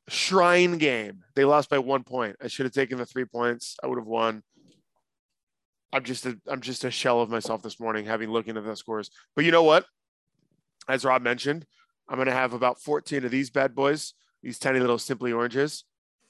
Shrine 0.08 0.78
game. 0.78 1.24
They 1.36 1.46
lost 1.46 1.70
by 1.70 1.80
one 1.80 2.04
point. 2.04 2.36
I 2.42 2.48
should 2.48 2.66
have 2.66 2.74
taken 2.74 2.98
the 2.98 3.06
three 3.06 3.26
points. 3.26 3.76
I 3.84 3.88
would 3.88 3.98
have 3.98 4.08
won. 4.08 4.44
I'm 5.92 6.04
just 6.04 6.26
a 6.26 6.38
I'm 6.48 6.62
just 6.62 6.84
a 6.84 6.92
shell 6.92 7.22
of 7.22 7.30
myself 7.30 7.62
this 7.62 7.80
morning, 7.80 8.06
having 8.06 8.30
looking 8.30 8.58
at 8.58 8.64
the 8.64 8.76
scores. 8.76 9.10
But 9.36 9.46
you 9.46 9.52
know 9.52 9.64
what? 9.64 9.86
As 10.88 11.06
Rob 11.06 11.22
mentioned, 11.22 11.66
I'm 12.08 12.18
gonna 12.18 12.32
have 12.32 12.54
about 12.54 12.82
14 12.82 13.26
of 13.26 13.32
these 13.32 13.50
bad 13.50 13.76
boys, 13.76 14.14
these 14.44 14.60
tiny 14.60 14.80
little 14.80 15.00
simply 15.00 15.32
oranges. 15.32 15.84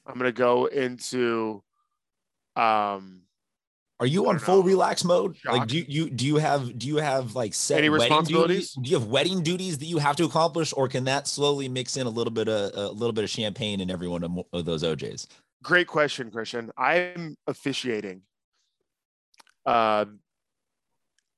I'm 0.05 0.17
gonna 0.17 0.31
go 0.31 0.65
into 0.65 1.61
um 2.55 3.23
Are 3.99 4.05
you 4.05 4.29
on 4.29 4.39
full 4.39 4.61
know. 4.61 4.67
relax 4.67 5.03
mode? 5.03 5.37
Like 5.45 5.67
do 5.67 5.77
you, 5.77 5.85
you 5.87 6.09
do 6.09 6.25
you 6.25 6.37
have 6.37 6.77
do 6.77 6.87
you 6.87 6.97
have 6.97 7.35
like 7.35 7.53
set 7.53 7.79
Any 7.79 7.89
responsibilities? 7.89 8.71
duties? 8.71 8.83
Do 8.83 8.89
you 8.89 8.99
have 8.99 9.07
wedding 9.07 9.43
duties 9.43 9.77
that 9.79 9.85
you 9.85 9.97
have 9.97 10.15
to 10.17 10.23
accomplish, 10.25 10.73
or 10.75 10.87
can 10.87 11.03
that 11.05 11.27
slowly 11.27 11.67
mix 11.67 11.97
in 11.97 12.07
a 12.07 12.09
little 12.09 12.31
bit 12.31 12.47
of 12.47 12.71
a 12.73 12.91
little 12.91 13.13
bit 13.13 13.25
of 13.25 13.29
champagne 13.29 13.81
in 13.81 13.91
every 13.91 14.07
one 14.07 14.23
of, 14.23 14.31
of 14.53 14.65
those 14.65 14.83
OJs? 14.83 15.27
great 15.63 15.87
question, 15.87 16.31
Christian. 16.31 16.71
I'm 16.77 17.35
officiating. 17.47 18.21
Uh, 19.69 20.05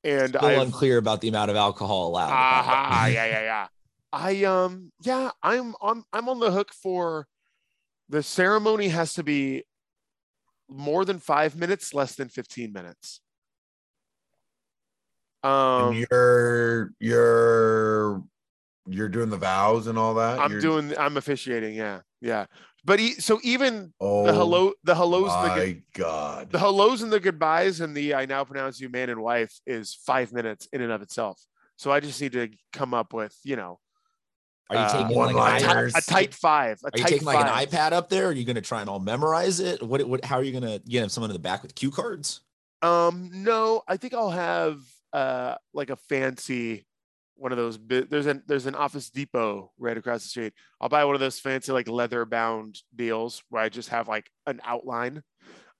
and 0.05 0.29
Still 0.29 0.45
I've 0.45 0.61
unclear 0.61 0.97
about 0.97 1.19
the 1.19 1.27
amount 1.27 1.51
of 1.51 1.57
alcohol 1.57 2.07
allowed. 2.07 2.29
Ah, 2.31 3.07
yeah, 3.07 3.25
yeah, 3.25 3.41
yeah. 3.41 3.67
I 4.13 4.43
um, 4.45 4.91
yeah, 5.01 5.31
I'm 5.43 5.75
on. 5.81 6.03
I'm 6.13 6.29
on 6.29 6.39
the 6.39 6.51
hook 6.51 6.71
for. 6.73 7.27
The 8.07 8.23
ceremony 8.23 8.89
has 8.89 9.13
to 9.13 9.23
be 9.23 9.63
more 10.69 11.05
than 11.05 11.19
five 11.19 11.55
minutes, 11.55 11.93
less 11.93 12.15
than 12.15 12.29
fifteen 12.29 12.71
minutes. 12.71 13.19
Um, 15.43 15.51
and 15.91 16.07
you're 16.09 16.93
you're 16.99 18.23
you're 18.93 19.09
doing 19.09 19.29
the 19.29 19.37
vows 19.37 19.87
and 19.87 19.97
all 19.97 20.13
that. 20.15 20.39
I'm 20.39 20.51
You're- 20.51 20.61
doing. 20.61 20.97
I'm 20.97 21.17
officiating. 21.17 21.73
Yeah, 21.75 22.01
yeah. 22.21 22.45
But 22.83 22.99
e- 22.99 23.13
so 23.19 23.39
even 23.43 23.93
Oh, 23.99 24.25
the 24.25 24.33
hello, 24.33 24.73
the 24.83 24.95
hellos, 24.95 25.31
and 25.31 25.51
the, 25.51 25.55
good- 25.55 25.75
My 25.75 25.81
God. 25.93 26.51
the 26.51 26.59
hellos 26.59 27.01
and 27.03 27.11
the 27.11 27.19
goodbyes, 27.19 27.79
and 27.79 27.95
the 27.95 28.15
I 28.15 28.25
now 28.25 28.43
pronounce 28.43 28.79
you 28.81 28.89
man 28.89 29.09
and 29.09 29.21
wife 29.21 29.53
is 29.67 29.93
five 30.05 30.33
minutes 30.33 30.67
in 30.73 30.81
and 30.81 30.91
of 30.91 31.01
itself. 31.01 31.39
So 31.77 31.91
I 31.91 31.99
just 31.99 32.19
need 32.21 32.31
to 32.33 32.49
come 32.73 32.93
up 32.93 33.13
with, 33.13 33.35
you 33.43 33.55
know, 33.55 33.79
Are 34.69 34.75
you 34.75 34.81
uh, 34.81 34.91
taking 34.91 35.17
like 35.17 35.29
an 35.31 35.35
one-liners. 35.35 35.61
iPad? 35.63 35.67
Liners. 35.67 35.95
a 35.95 36.01
tight 36.01 36.33
five. 36.33 36.79
A 36.83 36.87
Are 36.87 36.91
you 36.95 37.03
tight 37.03 37.09
taking 37.09 37.25
like 37.25 37.39
an 37.45 37.67
iPad 37.67 37.91
up 37.91 38.09
there? 38.09 38.27
Are 38.27 38.31
you 38.31 38.45
going 38.45 38.55
to 38.55 38.61
try 38.61 38.81
and 38.81 38.89
all 38.89 38.99
memorize 38.99 39.59
it? 39.59 39.81
What, 39.83 40.03
what, 40.07 40.23
how 40.25 40.37
are 40.37 40.43
you 40.43 40.51
going 40.59 40.79
to 40.79 40.81
get 40.87 41.09
someone 41.11 41.29
in 41.29 41.33
the 41.33 41.39
back 41.39 41.61
with 41.63 41.73
cue 41.75 41.91
cards? 41.91 42.41
Um, 42.83 43.29
no, 43.31 43.83
I 43.87 43.97
think 43.97 44.13
I'll 44.15 44.29
have 44.31 44.79
uh 45.13 45.55
like 45.73 45.89
a 45.91 45.95
fancy 45.97 46.85
one 47.41 47.51
of 47.51 47.57
those. 47.57 47.77
bi- 47.77 48.05
There's 48.07 48.27
an 48.27 48.43
there's 48.45 48.67
an 48.67 48.75
Office 48.75 49.09
Depot 49.09 49.71
right 49.79 49.97
across 49.97 50.21
the 50.23 50.29
street. 50.29 50.53
I'll 50.79 50.89
buy 50.89 51.03
one 51.05 51.15
of 51.15 51.19
those 51.21 51.39
fancy 51.39 51.71
like 51.71 51.87
leather 51.87 52.23
bound 52.25 52.79
deals 52.95 53.43
where 53.49 53.63
I 53.63 53.69
just 53.69 53.89
have 53.89 54.07
like 54.07 54.29
an 54.45 54.61
outline. 54.63 55.23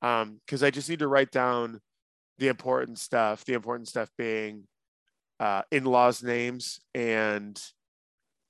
Um, 0.02 0.42
because 0.46 0.64
I 0.64 0.72
just 0.72 0.90
need 0.90 1.00
to 1.00 1.08
write 1.08 1.30
down 1.32 1.80
the 2.40 2.48
important 2.48 2.98
stuff. 2.98 3.46
The 3.46 3.54
important 3.54 3.88
stuff 3.88 4.10
being 4.18 4.68
uh 5.40 5.62
in-laws 5.72 6.24
names 6.24 6.80
and 6.96 7.62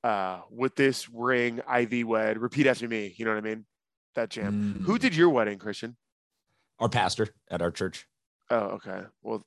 uh 0.04 0.39
with 0.50 0.76
this 0.76 1.10
ring 1.10 1.60
IV 1.60 2.08
wed. 2.08 2.38
Repeat 2.38 2.67
after 2.67 2.88
me. 2.88 3.13
You 3.17 3.26
know 3.26 3.32
what 3.32 3.45
I 3.45 3.50
mean? 3.50 3.65
That 4.15 4.30
jam. 4.30 4.82
Who 4.86 4.97
Mm. 4.97 5.02
did 5.02 5.15
your 5.15 5.30
wedding, 5.30 5.60
Christian? 5.60 5.97
Our 6.80 6.89
pastor 6.89 7.28
at 7.50 7.62
our 7.62 7.71
church. 7.71 8.08
Oh, 8.50 8.80
okay. 8.80 9.02
Well, 9.21 9.45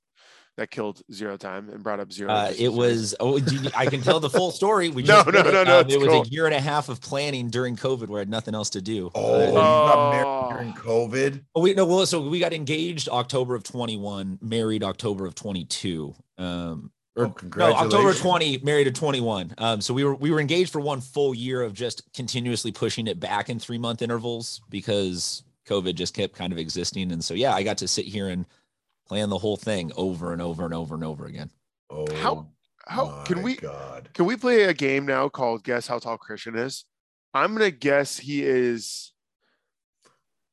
that 0.57 0.71
killed 0.71 1.03
zero 1.12 1.37
time 1.37 1.69
and 1.71 1.83
brought 1.83 1.99
up 2.01 2.12
zero. 2.12 2.31
Uh, 2.31 2.53
it 2.57 2.73
was. 2.73 3.14
Oh, 3.19 3.38
do 3.40 3.57
you- 3.57 3.71
I 3.75 3.87
can 3.87 4.03
tell 4.03 4.21
the 4.21 4.31
full 4.31 4.51
story. 4.61 4.88
We 4.88 5.03
No, 5.03 5.23
no, 5.23 5.43
no, 5.43 5.64
no, 5.64 5.81
Um, 5.81 5.85
it's 5.87 5.95
it 5.95 5.99
was 6.01 6.09
cool. 6.09 6.23
a 6.23 6.27
year 6.27 6.47
and 6.47 6.55
a 6.55 6.61
half 6.61 6.88
of 6.88 7.01
planning 7.01 7.51
during 7.51 7.77
COVID, 7.77 8.09
where 8.09 8.19
I 8.19 8.23
had 8.23 8.29
nothing 8.31 8.55
else 8.55 8.71
to 8.71 8.81
do. 8.83 9.11
Oh, 9.14 9.35
Uh, 9.35 9.47
you 9.47 9.53
got 9.53 9.97
Oh. 9.97 10.11
married 10.51 10.55
during 10.57 10.73
COVID. 10.75 11.45
Oh, 11.57 11.61
we 11.62 11.75
no, 11.75 11.85
well, 11.87 12.07
so 12.07 12.21
we 12.29 12.38
got 12.38 12.53
engaged 12.53 13.09
October 13.09 13.55
of 13.55 13.62
21, 13.64 14.38
married 14.40 14.85
October 14.85 15.27
of 15.27 15.35
22. 15.35 16.14
Um, 16.38 16.90
or 17.17 17.27
Oh, 17.27 17.35
no, 17.57 17.73
October 17.73 18.12
20, 18.14 18.59
married 18.59 18.87
at 18.88 18.95
21. 18.97 19.55
Um, 19.59 19.81
so 19.81 19.95
we 19.95 20.03
were 20.05 20.14
we 20.17 20.31
were 20.31 20.40
engaged 20.40 20.73
for 20.73 20.81
one 20.81 21.01
full 21.01 21.35
year 21.35 21.62
of 21.62 21.73
just 21.73 22.03
continuously 22.12 22.73
pushing 22.73 23.07
it 23.07 23.19
back 23.21 23.49
in 23.51 23.59
three 23.59 23.79
month 23.79 24.03
intervals 24.03 24.61
because 24.69 25.43
COVID 25.69 25.95
just 25.95 26.14
kept 26.14 26.35
kind 26.37 26.53
of 26.53 26.59
existing. 26.59 27.11
And 27.12 27.25
so 27.25 27.35
yeah, 27.35 27.55
I 27.55 27.62
got 27.62 27.79
to 27.79 27.88
sit 27.88 28.05
here 28.05 28.29
and 28.29 28.47
plan 29.07 29.29
the 29.31 29.38
whole 29.38 29.57
thing 29.57 29.93
over 29.97 30.33
and 30.33 30.40
over 30.43 30.64
and 30.64 30.75
over 30.75 30.95
and 30.95 31.05
over 31.05 31.27
again. 31.27 31.51
Oh, 31.90 32.07
How- 32.17 32.49
How 32.87 33.23
can 33.25 33.43
we 33.43 33.57
God. 33.57 34.11
can 34.14 34.25
we 34.27 34.37
play 34.37 34.64
a 34.64 34.75
game 34.75 35.07
now 35.07 35.29
called 35.29 35.64
Guess 35.64 35.87
How 35.87 35.99
Tall 35.99 36.19
Christian 36.19 36.55
Is? 36.57 36.85
I'm 37.33 37.53
gonna 37.55 37.71
guess 37.71 38.19
he 38.19 38.43
is. 38.45 39.12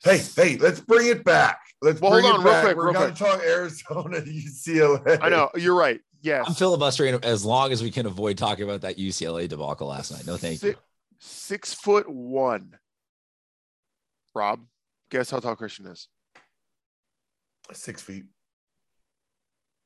Hey, 0.04 0.18
hey, 0.18 0.58
let's 0.58 0.80
bring 0.80 1.08
it 1.08 1.24
back. 1.24 1.60
Let's 1.82 2.00
Well, 2.02 2.12
bring 2.12 2.24
hold 2.24 2.36
it 2.36 2.40
on, 2.40 2.44
real 2.46 2.54
back. 2.54 2.64
quick, 2.64 2.78
We're 2.78 2.86
real 2.86 2.94
gonna 2.94 3.06
quick. 3.08 3.18
talk 3.18 3.42
Arizona, 3.42 4.22
UCLA. 4.22 5.20
I 5.22 5.30
know 5.30 5.50
you're 5.56 5.76
right. 5.76 6.00
Yes, 6.22 6.46
I'm 6.48 6.54
filibustering 6.54 7.16
as 7.24 7.44
long 7.44 7.72
as 7.72 7.82
we 7.84 7.90
can 7.92 8.06
avoid 8.06 8.38
talking 8.38 8.64
about 8.64 8.82
that 8.82 8.98
UCLA 8.98 9.48
debacle 9.50 9.88
last 9.88 10.12
night. 10.12 10.26
No, 10.26 10.38
thank 10.38 10.62
you. 10.64 10.70
six, 10.72 10.80
six 11.20 11.74
foot 11.74 12.08
one. 12.10 12.78
Rob, 14.34 14.62
guess 15.10 15.30
how 15.32 15.40
tall 15.40 15.56
Christian 15.56 15.88
is? 15.88 16.08
Six 17.74 18.02
feet. 18.02 18.26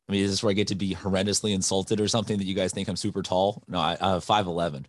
I 0.07 0.11
mean, 0.11 0.23
is 0.23 0.31
this 0.31 0.43
where 0.43 0.51
I 0.51 0.53
get 0.53 0.67
to 0.67 0.75
be 0.75 0.93
horrendously 0.95 1.53
insulted 1.53 1.99
or 1.99 2.07
something 2.07 2.37
that 2.37 2.45
you 2.45 2.53
guys 2.53 2.71
think 2.71 2.87
I'm 2.87 2.95
super 2.95 3.21
tall? 3.23 3.63
No, 3.67 3.79
I 3.79 3.93
uh 3.95 4.19
five 4.19 4.45
eleven. 4.47 4.85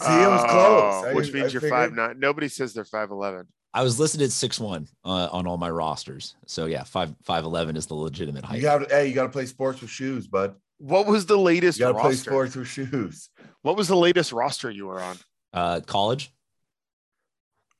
See, 0.00 0.06
it 0.06 0.26
was 0.28 0.40
Oh, 0.44 0.48
close. 0.48 1.04
I- 1.04 1.14
which 1.14 1.32
means 1.32 1.46
I 1.46 1.48
you're 1.50 1.60
figured- 1.60 1.70
five 1.70 1.92
nine. 1.92 2.18
Nobody 2.20 2.48
says 2.48 2.72
they're 2.72 2.84
five 2.84 3.10
eleven. 3.10 3.46
I 3.74 3.82
was 3.82 3.98
listed 3.98 4.20
at 4.22 4.30
six 4.32 4.60
one 4.60 4.86
uh, 5.04 5.28
on 5.32 5.46
all 5.46 5.56
my 5.56 5.70
rosters. 5.70 6.36
So 6.46 6.66
yeah, 6.66 6.84
five 6.84 7.14
five 7.24 7.44
eleven 7.44 7.76
is 7.76 7.86
the 7.86 7.94
legitimate 7.94 8.44
height. 8.44 8.56
You 8.56 8.62
got 8.62 8.90
hey, 8.90 9.08
you 9.08 9.14
got 9.14 9.24
to 9.24 9.28
play 9.30 9.46
sports 9.46 9.80
with 9.80 9.90
shoes, 9.90 10.26
bud. 10.28 10.54
What 10.78 11.06
was 11.06 11.26
the 11.26 11.38
latest 11.38 11.78
You 11.78 11.86
got 11.86 11.92
to 11.92 12.00
play 12.00 12.14
sports 12.14 12.54
with 12.56 12.68
shoes. 12.68 13.30
What 13.62 13.76
was 13.76 13.88
the 13.88 13.96
latest 13.96 14.32
roster 14.32 14.70
you 14.70 14.86
were 14.86 15.00
on? 15.00 15.16
Uh, 15.52 15.80
college 15.86 16.32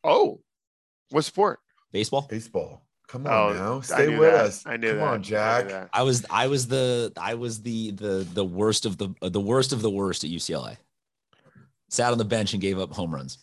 Oh, 0.05 0.41
what 1.11 1.25
sport? 1.25 1.61
baseball. 1.93 2.27
Baseball. 2.29 2.83
Come 3.13 3.27
on 3.27 3.33
Oh, 3.33 3.53
now, 3.53 3.81
stay 3.83 4.09
with 4.09 4.21
that. 4.33 4.45
us. 4.47 4.65
I 4.67 4.79
knew 4.79 4.89
Come 4.89 4.97
that. 4.99 5.05
On, 5.07 5.19
knew 5.21 5.25
Jack. 5.25 5.69
that. 5.69 5.91
I 5.93 6.03
was 6.03 6.25
I 6.31 6.47
was 6.47 6.67
the 6.67 7.13
I 7.21 7.35
was 7.35 7.61
the 7.61 7.91
the 7.91 8.27
the 8.33 8.45
worst 8.45 8.87
of 8.87 8.97
the 8.97 9.11
uh, 9.21 9.29
the 9.29 9.39
worst 9.41 9.75
of 9.75 9.83
the 9.83 9.91
worst 9.91 10.25
at 10.25 10.31
UCLA. 10.31 10.79
Sat 11.91 12.11
on 12.11 12.17
the 12.17 12.25
bench 12.25 12.55
and 12.55 12.63
gave 12.63 12.79
up 12.79 12.91
home 12.95 13.15
runs. 13.15 13.37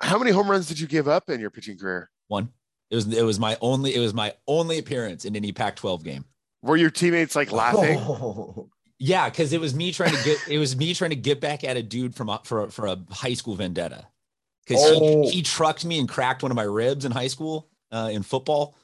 How 0.00 0.18
many 0.18 0.30
home 0.30 0.48
runs 0.48 0.68
did 0.68 0.78
you 0.78 0.86
give 0.86 1.08
up 1.08 1.28
in 1.30 1.40
your 1.40 1.50
pitching 1.50 1.78
career? 1.78 2.10
One. 2.28 2.50
It 2.90 2.94
was 2.94 3.12
it 3.12 3.22
was 3.24 3.40
my 3.40 3.56
only 3.60 3.92
it 3.92 3.98
was 3.98 4.14
my 4.14 4.34
only 4.46 4.78
appearance 4.78 5.24
in 5.24 5.34
any 5.34 5.50
Pac-12 5.50 6.04
game. 6.04 6.24
Were 6.62 6.76
your 6.76 6.90
teammates 6.90 7.34
like 7.34 7.50
laughing? 7.50 7.98
Oh, 7.98 8.68
Yeah, 9.00 9.28
because 9.28 9.52
it 9.52 9.60
was 9.60 9.74
me 9.74 9.90
trying 9.90 10.14
to 10.14 10.22
get 10.24 10.38
it 10.48 10.58
was 10.58 10.76
me 10.76 10.94
trying 10.94 11.10
to 11.10 11.16
get 11.16 11.40
back 11.40 11.64
at 11.64 11.76
a 11.76 11.82
dude 11.82 12.14
from 12.14 12.28
a, 12.28 12.40
for 12.44 12.62
a, 12.64 12.70
for 12.70 12.86
a 12.86 12.96
high 13.10 13.34
school 13.34 13.56
vendetta 13.56 14.06
because 14.64 14.80
Oh. 14.84 15.22
he, 15.24 15.30
he 15.30 15.42
trucked 15.42 15.84
me 15.84 15.98
and 15.98 16.08
cracked 16.08 16.44
one 16.44 16.52
of 16.52 16.56
my 16.56 16.62
ribs 16.62 17.04
in 17.04 17.10
high 17.10 17.26
school 17.26 17.68
uh, 17.92 18.10
in 18.12 18.22
football. 18.22 18.76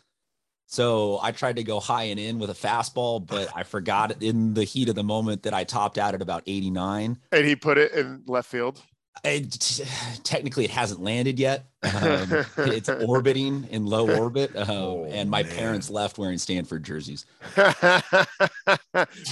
So 0.66 1.18
I 1.22 1.32
tried 1.32 1.56
to 1.56 1.64
go 1.64 1.80
high 1.80 2.04
and 2.04 2.18
in 2.18 2.38
with 2.38 2.48
a 2.48 2.54
fastball, 2.54 3.24
but 3.26 3.50
I 3.54 3.62
forgot 3.62 4.22
in 4.22 4.54
the 4.54 4.64
heat 4.64 4.88
of 4.88 4.94
the 4.94 5.02
moment 5.04 5.42
that 5.42 5.52
I 5.52 5.64
topped 5.64 5.98
out 5.98 6.14
at 6.14 6.22
about 6.22 6.44
89. 6.46 7.18
And 7.30 7.46
he 7.46 7.56
put 7.56 7.76
it 7.76 7.92
in 7.92 8.22
left 8.26 8.48
field. 8.48 8.80
It, 9.22 9.80
technically, 10.24 10.64
it 10.64 10.70
hasn't 10.70 11.02
landed 11.02 11.38
yet. 11.38 11.66
Um, 11.84 12.46
it's 12.58 12.88
orbiting 12.88 13.66
in 13.70 13.84
low 13.84 14.08
orbit, 14.18 14.56
um, 14.56 14.70
Oh, 14.70 15.04
and 15.10 15.28
my 15.28 15.42
man. 15.42 15.52
parents 15.52 15.90
left 15.90 16.16
wearing 16.16 16.38
Stanford 16.38 16.84
jerseys. 16.84 17.26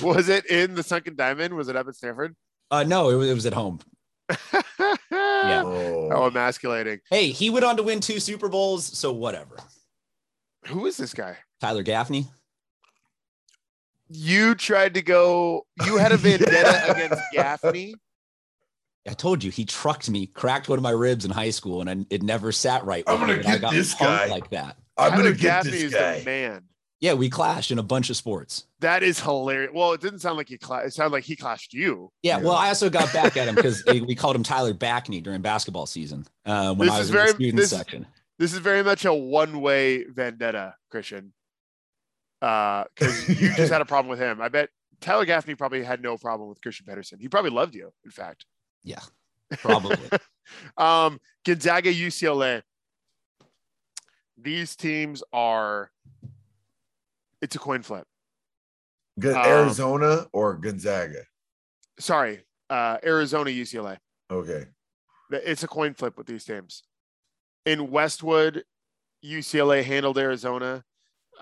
was 0.03 0.29
it 0.29 0.45
in 0.47 0.75
the 0.75 0.83
Sunken 0.83 1.15
Diamond? 1.17 1.55
Was 1.55 1.69
it 1.69 1.77
up 1.77 1.89
at 1.89 1.95
Stanford? 1.95 2.37
Uh, 2.71 2.83
no, 2.83 3.09
it 3.09 3.15
was, 3.15 3.31
it 3.31 3.35
was 3.35 3.47
at 3.47 3.55
home. 3.55 3.81
yeah. 5.49 5.63
oh. 5.65 6.09
Oh, 6.13 6.27
emasculating. 6.27 7.01
Hey, 7.09 7.29
he 7.31 7.51
went 7.51 7.65
on 7.65 7.77
to 7.77 7.83
win 7.83 8.01
two 8.01 8.21
Super 8.21 8.49
Bowls, 8.49 8.85
so 8.85 9.13
whatever. 9.13 9.57
Who 10.67 10.87
is 10.87 10.97
this 10.97 11.15
guy? 11.15 11.37
Tyler 11.61 11.83
Gaffney. 11.83 12.27
You 14.09 14.55
tried 14.57 14.95
to 14.95 15.03
go. 15.03 15.67
You 15.85 15.97
had 15.99 16.13
a 16.13 16.17
vendetta 16.19 16.91
against 16.91 17.23
Gaffney. 17.33 17.95
I 19.09 19.15
told 19.15 19.43
you 19.43 19.51
he 19.51 19.65
trucked 19.65 20.11
me, 20.11 20.27
cracked 20.27 20.69
one 20.69 20.79
of 20.79 20.83
my 20.83 20.91
ribs 20.91 21.25
in 21.25 21.31
high 21.31 21.51
school, 21.51 21.81
and 21.81 21.89
I, 21.89 21.97
it 22.11 22.23
never 22.23 22.53
sat 22.53 22.85
right. 22.85 23.05
I'm 23.07 23.19
gonna 23.21 23.37
me, 23.37 23.41
I 23.41 23.53
get 23.53 23.61
got 23.63 23.73
this 23.73 23.95
guy. 23.95 24.27
like 24.27 24.51
that. 24.51 24.77
I'm 24.99 25.13
Tyler 25.13 25.23
gonna 25.23 25.35
get 25.35 25.43
Gaffney 25.43 25.71
this 25.71 25.83
is 25.85 25.95
guy. 25.95 26.19
the 26.19 26.25
man. 26.25 26.65
Yeah, 27.01 27.15
we 27.15 27.31
clashed 27.31 27.71
in 27.71 27.79
a 27.79 27.83
bunch 27.83 28.11
of 28.11 28.17
sports. 28.17 28.67
That 28.81 29.03
is 29.03 29.19
hilarious. 29.21 29.71
Well, 29.75 29.93
it 29.93 30.01
didn't 30.03 30.19
sound 30.19 30.37
like 30.37 30.49
he 30.49 30.59
cla- 30.59 30.85
it 30.85 30.93
sounded 30.93 31.13
like 31.13 31.25
he 31.25 31.35
clashed 31.35 31.73
you. 31.73 32.11
Yeah, 32.23 32.37
Yeah. 32.39 32.45
well, 32.45 32.55
I 32.55 32.69
also 32.69 32.91
got 32.91 33.11
back 33.13 33.37
at 33.39 33.49
him 33.49 33.55
because 33.55 33.83
we 33.89 34.15
called 34.15 34.37
him 34.37 34.43
Tyler 34.43 34.75
Backney 34.75 35.23
during 35.23 35.41
basketball 35.41 35.87
season 35.87 36.27
uh, 36.45 36.75
when 36.75 36.89
This 36.89 36.95
I 36.97 37.01
is 37.01 37.01
was 37.01 37.09
in 37.11 37.15
very- 37.15 37.27
the 37.29 37.35
student 37.35 37.57
this- 37.57 37.71
section. 37.71 38.07
This 38.39 38.53
is 38.55 38.59
very 38.61 38.83
much 38.83 39.05
a 39.05 39.13
one-way 39.13 40.05
vendetta, 40.05 40.75
Christian. 40.91 41.35
Uh, 42.41 42.85
because 42.95 43.29
you 43.29 43.53
just 43.57 43.71
had 43.71 43.83
a 43.83 43.85
problem 43.85 44.09
with 44.09 44.19
him. 44.19 44.41
I 44.41 44.49
bet 44.49 44.71
Tyler 45.03 45.27
Gaffney 45.27 45.55
probably 45.55 45.83
had 45.85 46.01
no 46.03 46.17
problem 46.17 46.49
with 46.49 46.59
Christian 46.63 46.87
Pedersen. 46.87 47.19
He 47.21 47.29
probably 47.29 47.51
loved 47.51 47.75
you, 47.75 47.93
in 48.05 48.11
fact. 48.11 48.47
Yeah, 48.85 49.01
probably. 49.59 49.97
Um, 50.77 51.21
Gonzaga, 51.45 51.93
UCLA. 51.95 52.63
These 54.37 54.75
teams 54.75 55.23
are. 55.33 55.91
It's 57.41 57.57
a 57.57 57.59
coin 57.59 57.83
flip. 57.83 58.07
Good 59.19 59.37
Um, 59.37 59.47
Arizona 59.47 60.27
or 60.33 60.55
Gonzaga. 60.57 61.25
Sorry, 61.99 62.45
uh, 62.69 62.99
Arizona, 63.05 63.51
UCLA. 63.51 63.99
Okay. 64.31 64.67
It's 65.31 65.63
a 65.63 65.69
coin 65.69 65.95
flip 65.95 66.17
with 66.17 66.27
these 66.27 66.45
teams. 66.45 66.83
In 67.67 67.91
Westwood, 67.91 68.65
UCLA 69.25 69.85
handled 69.85 70.19
Arizona. 70.19 70.83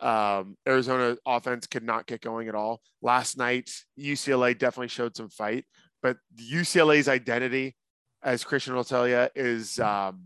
Um, 0.01 0.57
Arizona 0.67 1.17
offense 1.27 1.67
could 1.67 1.83
not 1.83 2.07
get 2.07 2.21
going 2.21 2.49
at 2.49 2.55
all. 2.55 2.81
Last 3.03 3.37
night, 3.37 3.71
UCLA 3.99 4.57
definitely 4.57 4.89
showed 4.89 5.17
some 5.17 5.29
fight, 5.29 5.65
but 6.03 6.19
UCLA's 6.41 7.09
identity, 7.09 7.77
as 8.23 8.45
Christian 8.45 8.75
will 8.75 8.85
tell 8.85 9.09
you, 9.09 9.29
is 9.35 9.79
um, 9.81 10.25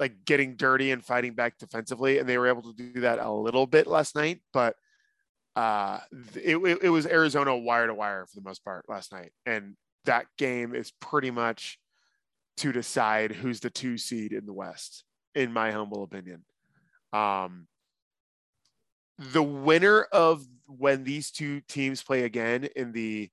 like 0.00 0.24
getting 0.24 0.56
dirty 0.56 0.90
and 0.90 1.04
fighting 1.04 1.34
back 1.34 1.58
defensively, 1.58 2.18
and 2.18 2.28
they 2.28 2.38
were 2.38 2.48
able 2.48 2.62
to 2.62 2.72
do 2.72 3.02
that 3.02 3.18
a 3.18 3.30
little 3.30 3.66
bit 3.66 3.86
last 3.86 4.16
night. 4.16 4.40
But 4.52 4.74
uh, 5.54 6.00
it, 6.34 6.56
it, 6.56 6.78
it 6.84 6.88
was 6.88 7.06
Arizona 7.06 7.56
wire 7.56 7.86
to 7.86 7.94
wire 7.94 8.24
for 8.26 8.34
the 8.34 8.48
most 8.48 8.64
part 8.64 8.86
last 8.88 9.12
night, 9.12 9.32
and 9.44 9.76
that 10.06 10.26
game 10.38 10.74
is 10.74 10.90
pretty 11.00 11.30
much 11.30 11.78
to 12.56 12.72
decide 12.72 13.32
who's 13.32 13.60
the 13.60 13.70
two 13.70 13.98
seed 13.98 14.32
in 14.32 14.46
the 14.46 14.52
West, 14.54 15.04
in 15.34 15.52
my 15.52 15.70
humble 15.70 16.02
opinion. 16.02 16.44
Um, 17.12 17.66
the 19.18 19.42
winner 19.42 20.02
of 20.12 20.42
when 20.66 21.04
these 21.04 21.30
two 21.30 21.60
teams 21.68 22.02
play 22.02 22.22
again 22.22 22.68
in 22.74 22.92
the 22.92 23.28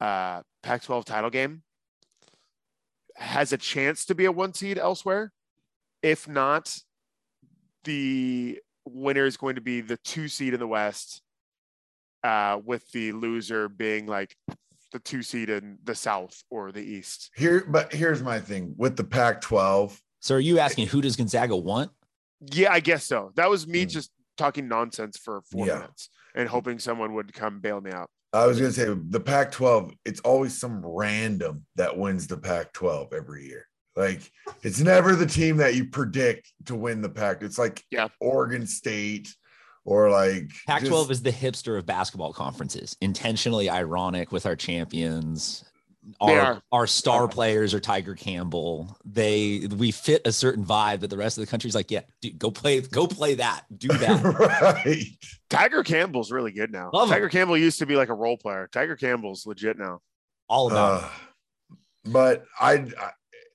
uh, 0.00 0.42
Pac 0.64 0.82
12 0.82 1.04
title 1.04 1.30
game 1.30 1.62
has 3.14 3.52
a 3.52 3.58
chance 3.58 4.04
to 4.06 4.14
be 4.16 4.24
a 4.24 4.32
one 4.32 4.52
seed 4.52 4.78
elsewhere. 4.78 5.32
If 6.02 6.26
not, 6.28 6.76
the 7.84 8.60
winner 8.86 9.24
is 9.26 9.36
going 9.36 9.54
to 9.56 9.60
be 9.60 9.80
the 9.80 9.96
two 9.98 10.28
seed 10.28 10.54
in 10.54 10.60
the 10.60 10.66
West, 10.66 11.22
uh, 12.24 12.58
with 12.64 12.90
the 12.92 13.12
loser 13.12 13.68
being 13.68 14.06
like 14.06 14.36
the 14.92 14.98
two 14.98 15.22
seed 15.22 15.48
in 15.48 15.78
the 15.84 15.94
South 15.94 16.42
or 16.50 16.72
the 16.72 16.80
East. 16.82 17.30
Here, 17.36 17.64
but 17.66 17.92
here's 17.92 18.22
my 18.22 18.40
thing 18.40 18.74
with 18.76 18.96
the 18.96 19.04
Pac-12. 19.04 19.98
so, 20.20 20.34
are 20.36 20.40
you 20.40 20.58
asking 20.58 20.86
who 20.88 21.00
does 21.00 21.16
Gonzaga 21.16 21.56
want? 21.56 21.90
Yeah, 22.52 22.72
I 22.72 22.80
guess 22.80 23.04
so. 23.04 23.30
That 23.36 23.48
was 23.48 23.66
me 23.66 23.82
Hmm. 23.84 23.88
just 23.88 24.10
talking 24.36 24.66
nonsense 24.68 25.16
for 25.16 25.42
four 25.42 25.66
Yeah. 25.66 25.74
minutes 25.78 26.08
and 26.34 26.48
hoping 26.48 26.78
someone 26.78 27.14
would 27.14 27.32
come 27.32 27.60
bail 27.60 27.80
me 27.80 27.92
out. 27.92 28.10
I 28.32 28.46
was 28.46 28.58
gonna 28.58 28.72
say 28.72 28.86
the 29.08 29.20
Pac-12. 29.20 29.94
It's 30.04 30.20
always 30.20 30.58
some 30.58 30.84
random 30.84 31.66
that 31.76 31.96
wins 31.96 32.26
the 32.26 32.38
Pac-12 32.38 33.12
every 33.12 33.46
year. 33.46 33.66
Like 33.96 34.30
it's 34.62 34.80
never 34.80 35.14
the 35.14 35.26
team 35.26 35.58
that 35.58 35.74
you 35.74 35.84
predict 35.86 36.52
to 36.66 36.74
win 36.74 37.02
the 37.02 37.08
Pac. 37.10 37.42
It's 37.42 37.58
like 37.58 37.84
Yeah. 37.90 38.08
Oregon 38.20 38.66
State 38.66 39.28
or 39.84 40.10
like 40.10 40.50
Pac 40.66 40.84
12 40.84 41.08
just- 41.08 41.10
is 41.18 41.22
the 41.22 41.32
hipster 41.32 41.76
of 41.78 41.84
basketball 41.86 42.32
conferences, 42.32 42.96
intentionally 43.00 43.68
ironic 43.68 44.32
with 44.32 44.46
our 44.46 44.56
champions. 44.56 45.64
They 46.26 46.36
our 46.36 46.40
are. 46.40 46.62
our 46.72 46.86
star 46.88 47.24
Okay. 47.24 47.34
players 47.34 47.74
are 47.74 47.80
Tyger 47.80 48.18
Campbell. 48.18 48.96
They 49.04 49.68
we 49.76 49.92
fit 49.92 50.22
a 50.26 50.32
certain 50.32 50.64
vibe 50.64 51.00
that 51.00 51.10
the 51.10 51.16
rest 51.16 51.38
of 51.38 51.42
the 51.44 51.50
country's 51.50 51.76
like, 51.76 51.92
yeah, 51.92 52.00
dude, 52.20 52.38
go 52.40 52.50
play, 52.50 52.80
go 52.80 53.06
play 53.06 53.34
that, 53.34 53.64
do 53.76 53.86
that. 53.98 54.24
right. 54.24 55.04
Tyger 55.48 55.84
Campbell's 55.84 56.32
really 56.32 56.50
good 56.50 56.72
now. 56.72 56.90
Love 56.92 57.08
him. 57.08 57.18
Tyger 57.20 57.30
Campbell 57.30 57.56
used 57.56 57.78
to 57.78 57.86
be 57.86 57.94
like 57.94 58.08
a 58.08 58.14
role 58.14 58.36
player. 58.36 58.68
Tyger 58.72 58.98
Campbell's 58.98 59.46
legit 59.46 59.78
now. 59.78 60.00
All 60.48 60.68
about 60.72 61.04
Uh, 61.04 61.08
but 62.06 62.46
I, 62.58 62.84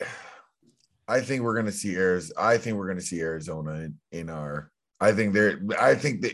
I, 0.02 0.06
I 1.10 1.22
think 1.22 1.42
we're 1.44 1.56
gonna 1.56 1.72
see 1.72 1.96
Arizona. 1.96 2.40
I 2.40 2.58
think 2.58 2.78
we're 2.78 2.88
gonna 2.88 3.02
see 3.02 3.22
Arizona 3.22 3.74
in, 3.76 3.96
in 4.12 4.30
our. 4.30 4.72
I 5.00 5.12
think 5.14 5.34
they're. 5.34 5.60
I 5.80 5.96
think 5.96 6.22
that 6.22 6.34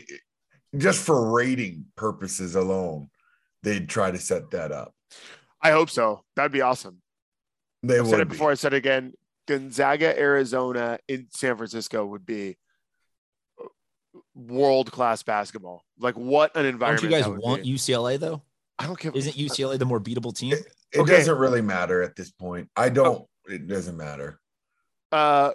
just 0.76 1.00
for 1.04 1.30
rating 1.32 1.84
purposes 1.96 2.54
alone, 2.56 3.08
they'd 3.62 3.88
try 3.88 4.10
to 4.10 4.18
set 4.18 4.50
that 4.50 4.72
up. 4.72 4.92
I 5.62 5.70
hope 5.70 5.90
so. 5.90 6.24
That'd 6.36 6.50
be 6.52 6.60
awesome. 6.62 7.00
They 7.82 7.98
I've 7.98 8.02
would 8.06 8.10
said 8.10 8.20
it 8.20 8.24
be. 8.28 8.30
before. 8.32 8.50
I 8.50 8.54
said 8.54 8.72
it 8.74 8.78
again. 8.78 9.12
Gonzaga, 9.46 10.18
Arizona, 10.18 10.98
in 11.06 11.26
San 11.30 11.56
Francisco 11.56 12.04
would 12.06 12.24
be 12.26 12.56
world 14.34 14.90
class 14.90 15.22
basketball. 15.22 15.84
Like 15.98 16.14
what 16.16 16.56
an 16.56 16.64
Don't 16.64 16.72
environment. 16.74 17.04
you 17.04 17.10
guys 17.10 17.28
want 17.28 17.62
be. 17.62 17.72
UCLA 17.74 18.18
though? 18.18 18.42
I 18.78 18.86
don't 18.86 18.98
care. 18.98 19.12
Isn't 19.14 19.36
UCLA 19.36 19.78
the 19.78 19.84
more 19.84 20.00
beatable 20.00 20.34
team? 20.34 20.54
It 20.54 20.66
Okay. 20.98 21.16
doesn't 21.18 21.38
really 21.38 21.62
matter 21.62 22.02
at 22.02 22.16
this 22.16 22.30
point. 22.30 22.68
I 22.76 22.88
don't. 22.88 23.06
Oh. 23.06 23.28
It 23.46 23.66
doesn't 23.68 23.96
matter. 23.96 24.40
uh, 25.12 25.52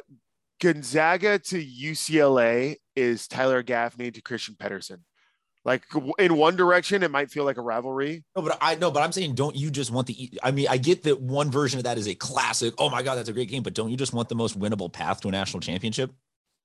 Gonzaga 0.62 1.40
to 1.40 1.64
UCLA 1.64 2.76
is 2.96 3.28
Tyler 3.28 3.64
Gaffney 3.64 4.12
to 4.12 4.22
Christian 4.22 4.56
Pedersen. 4.60 5.06
Like 5.66 5.84
in 6.18 6.36
one 6.38 6.56
direction, 6.56 7.04
it 7.04 7.12
might 7.12 7.30
feel 7.32 7.44
like 7.44 7.58
a 7.58 7.62
rivalry. 7.62 8.24
No, 8.36 8.42
but 8.42 8.58
I 8.62 8.76
know, 8.76 8.92
but 8.92 9.02
I'm 9.02 9.12
saying, 9.12 9.36
don't 9.36 9.56
you 9.56 9.70
just 9.72 9.92
want 9.92 10.08
the? 10.08 10.40
I 10.44 10.52
mean, 10.52 10.68
I 10.70 10.78
get 10.78 11.04
that 11.04 11.22
one 11.22 11.52
version 11.52 11.80
of 11.80 11.84
that 11.84 11.98
is 11.98 12.08
a 12.08 12.16
classic. 12.16 12.74
Oh 12.78 12.90
my 12.90 13.04
god, 13.04 13.16
that's 13.16 13.30
a 13.30 13.34
great 13.34 13.50
game. 13.50 13.64
But 13.64 13.74
don't 13.74 13.90
you 13.90 13.98
just 13.98 14.14
want 14.14 14.30
the 14.30 14.36
most 14.36 14.60
winnable 14.60 14.92
path 14.92 15.22
to 15.22 15.28
a 15.28 15.32
national 15.32 15.60
championship? 15.62 16.12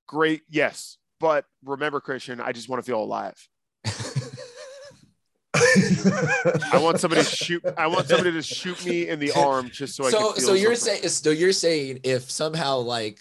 Great, 0.07 0.43
yes, 0.49 0.99
but 1.21 1.45
remember, 1.65 2.01
Christian, 2.01 2.41
I 2.41 2.53
just 2.53 2.69
want 2.69 2.85
to 2.85 2.87
feel 2.87 3.03
alive. 3.03 3.37
I 6.73 6.79
want 6.83 7.01
somebody 7.01 7.23
to 7.23 7.29
shoot. 7.29 7.65
I 7.77 7.87
want 7.87 8.09
somebody 8.09 8.33
to 8.33 8.43
shoot 8.43 8.85
me 8.85 9.09
in 9.09 9.19
the 9.19 9.33
arm 9.33 9.71
just 9.71 9.97
so 9.97 10.05
I 10.07 10.11
so 10.11 10.33
can 10.33 10.37
feel 10.37 10.47
so 10.49 10.55
you're 10.55 10.75
saying 10.75 11.09
so 11.09 11.31
you're 11.31 11.53
saying 11.53 12.01
if 12.05 12.31
somehow 12.31 12.79
like 12.79 13.21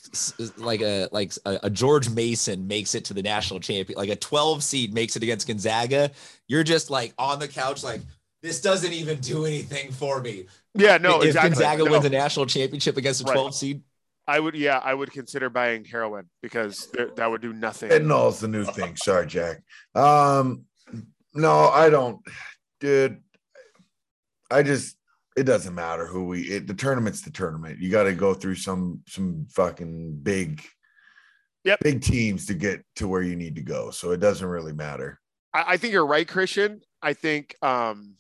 like 0.57 0.81
a 0.81 1.07
like 1.11 1.33
a, 1.45 1.59
a 1.63 1.69
George 1.69 2.09
Mason 2.09 2.67
makes 2.67 2.95
it 2.95 3.05
to 3.05 3.13
the 3.13 3.21
national 3.23 3.59
champion 3.59 3.97
like 3.97 4.09
a 4.09 4.15
12 4.15 4.63
seed 4.63 4.93
makes 4.93 5.15
it 5.15 5.23
against 5.23 5.47
Gonzaga 5.47 6.11
you're 6.47 6.63
just 6.63 6.89
like 6.89 7.13
on 7.17 7.39
the 7.39 7.47
couch 7.47 7.83
like 7.83 8.01
this 8.41 8.61
doesn't 8.61 8.91
even 8.91 9.19
do 9.19 9.45
anything 9.45 9.91
for 9.91 10.19
me 10.21 10.45
Yeah, 10.75 10.97
no, 10.97 11.21
if 11.21 11.27
exactly. 11.27 11.49
Gonzaga 11.51 11.85
No, 11.85 11.91
wins 11.91 12.05
a 12.05 12.09
national 12.09 12.45
championship 12.45 12.97
against 12.97 13.21
a 13.21 13.25
Right. 13.25 13.33
12 13.33 13.55
seed 13.55 13.81
I 14.25 14.39
would, 14.39 14.55
yeah, 14.55 14.79
I 14.81 14.93
would 14.93 15.11
consider 15.11 15.49
buying 15.49 15.83
heroin 15.83 16.29
because 16.41 16.87
th- 16.87 17.09
that 17.15 17.29
would 17.29 17.41
do 17.41 17.51
nothing. 17.51 17.89
Fentanyl's 17.89 18.39
the 18.39 18.47
new 18.47 18.63
thing. 18.63 18.95
Sorry, 18.95 19.27
Jack. 19.27 19.61
Um, 19.95 20.63
no, 21.33 21.69
I 21.69 21.89
don't, 21.89 22.19
dude. 22.79 23.21
I 24.51 24.63
just 24.63 24.97
it 25.35 25.43
doesn't 25.43 25.73
matter 25.73 26.05
who 26.05 26.25
we. 26.25 26.41
It, 26.43 26.67
the 26.67 26.73
tournament's 26.73 27.21
the 27.21 27.31
tournament. 27.31 27.79
You 27.79 27.89
got 27.89 28.03
to 28.03 28.13
go 28.13 28.33
through 28.33 28.55
some 28.55 29.01
some 29.07 29.47
fucking 29.49 30.19
big, 30.21 30.61
Yep. 31.63 31.79
big 31.79 32.01
teams 32.01 32.45
to 32.47 32.53
get 32.53 32.83
to 32.97 33.07
where 33.07 33.21
you 33.21 33.35
need 33.35 33.55
to 33.55 33.61
go. 33.61 33.89
So 33.91 34.11
it 34.11 34.19
doesn't 34.19 34.47
really 34.47 34.73
matter. 34.73 35.19
I, 35.53 35.63
I 35.69 35.77
think 35.77 35.93
you're 35.93 36.05
right, 36.05 36.27
Christian. 36.27 36.81
I 37.01 37.13
think 37.13 37.55
um, 37.61 38.15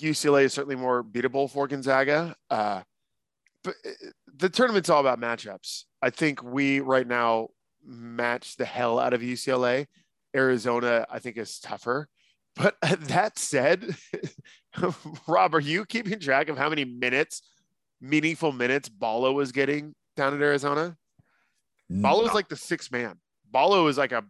UCLA 0.00 0.44
is 0.44 0.52
certainly 0.52 0.76
more 0.76 1.04
beatable 1.04 1.50
for 1.50 1.68
Gonzaga. 1.68 2.34
Uh, 2.48 2.82
but 3.62 3.74
uh, 3.86 3.90
the 4.36 4.48
tournament's 4.48 4.88
all 4.88 5.00
about 5.00 5.20
matchups. 5.20 5.84
I 6.02 6.10
think 6.10 6.42
we 6.42 6.80
right 6.80 7.06
now 7.06 7.48
match 7.84 8.56
the 8.56 8.64
hell 8.64 8.98
out 8.98 9.12
of 9.12 9.20
UCLA. 9.20 9.86
Arizona, 10.34 11.06
I 11.10 11.18
think, 11.18 11.36
is 11.36 11.58
tougher. 11.60 12.08
But 12.56 12.76
that 12.82 13.38
said, 13.38 13.96
Rob, 15.28 15.54
are 15.54 15.60
you 15.60 15.84
keeping 15.84 16.18
track 16.18 16.48
of 16.48 16.58
how 16.58 16.68
many 16.68 16.84
minutes, 16.84 17.42
meaningful 18.00 18.52
minutes, 18.52 18.88
Ballo 18.88 19.32
was 19.32 19.52
getting 19.52 19.94
down 20.16 20.34
at 20.34 20.40
Arizona? 20.40 20.96
Ballo 21.88 22.24
is 22.24 22.34
like 22.34 22.48
the 22.48 22.56
sixth 22.56 22.92
man. 22.92 23.18
Ballo 23.50 23.88
is 23.88 23.98
like 23.98 24.12
a 24.12 24.24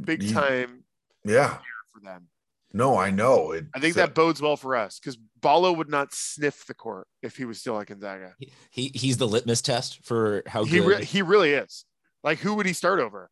big 0.00 0.32
time 0.32 0.84
yeah. 1.24 1.58
for 1.92 2.00
them. 2.00 2.28
No, 2.72 2.96
I 2.96 3.10
know. 3.10 3.52
It, 3.52 3.66
I 3.74 3.80
think 3.80 3.94
that 3.94 4.14
bodes 4.14 4.42
well 4.42 4.56
for 4.56 4.76
us 4.76 5.00
because 5.00 5.16
Ballo 5.40 5.72
would 5.72 5.88
not 5.88 6.12
sniff 6.12 6.66
the 6.66 6.74
court 6.74 7.06
if 7.22 7.36
he 7.36 7.44
was 7.44 7.58
still 7.58 7.80
at 7.80 7.86
Gonzaga. 7.86 8.34
he 8.70 8.92
he's 8.94 9.16
the 9.16 9.26
litmus 9.26 9.62
test 9.62 10.04
for 10.04 10.42
how 10.46 10.64
He 10.64 10.78
good 10.78 10.86
re- 10.86 11.04
he 11.04 11.22
really 11.22 11.52
is. 11.52 11.84
Like, 12.22 12.38
who 12.38 12.54
would 12.54 12.66
he 12.66 12.74
start 12.74 13.00
over? 13.00 13.30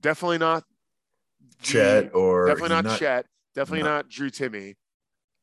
Definitely 0.00 0.38
not 0.38 0.64
the- 1.60 1.66
Chet 1.66 2.14
or 2.14 2.46
Definitely 2.46 2.76
he's 2.76 2.84
not, 2.84 2.98
Chet. 2.98 3.26
Definitely 3.54 3.84
no. 3.84 3.96
not 3.96 4.08
Drew 4.08 4.30
Timme. 4.30 4.74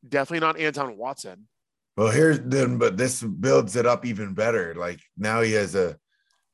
Definitely 0.06 0.40
not 0.40 0.58
Anton 0.58 0.96
Watson. 0.96 1.48
Well, 1.96 2.10
here's 2.10 2.40
then, 2.40 2.78
but 2.78 2.96
this 2.96 3.22
builds 3.22 3.76
it 3.76 3.86
up 3.86 4.04
even 4.06 4.34
better. 4.34 4.74
Like 4.74 5.00
now 5.16 5.42
he 5.42 5.52
has 5.52 5.74
a, 5.74 5.96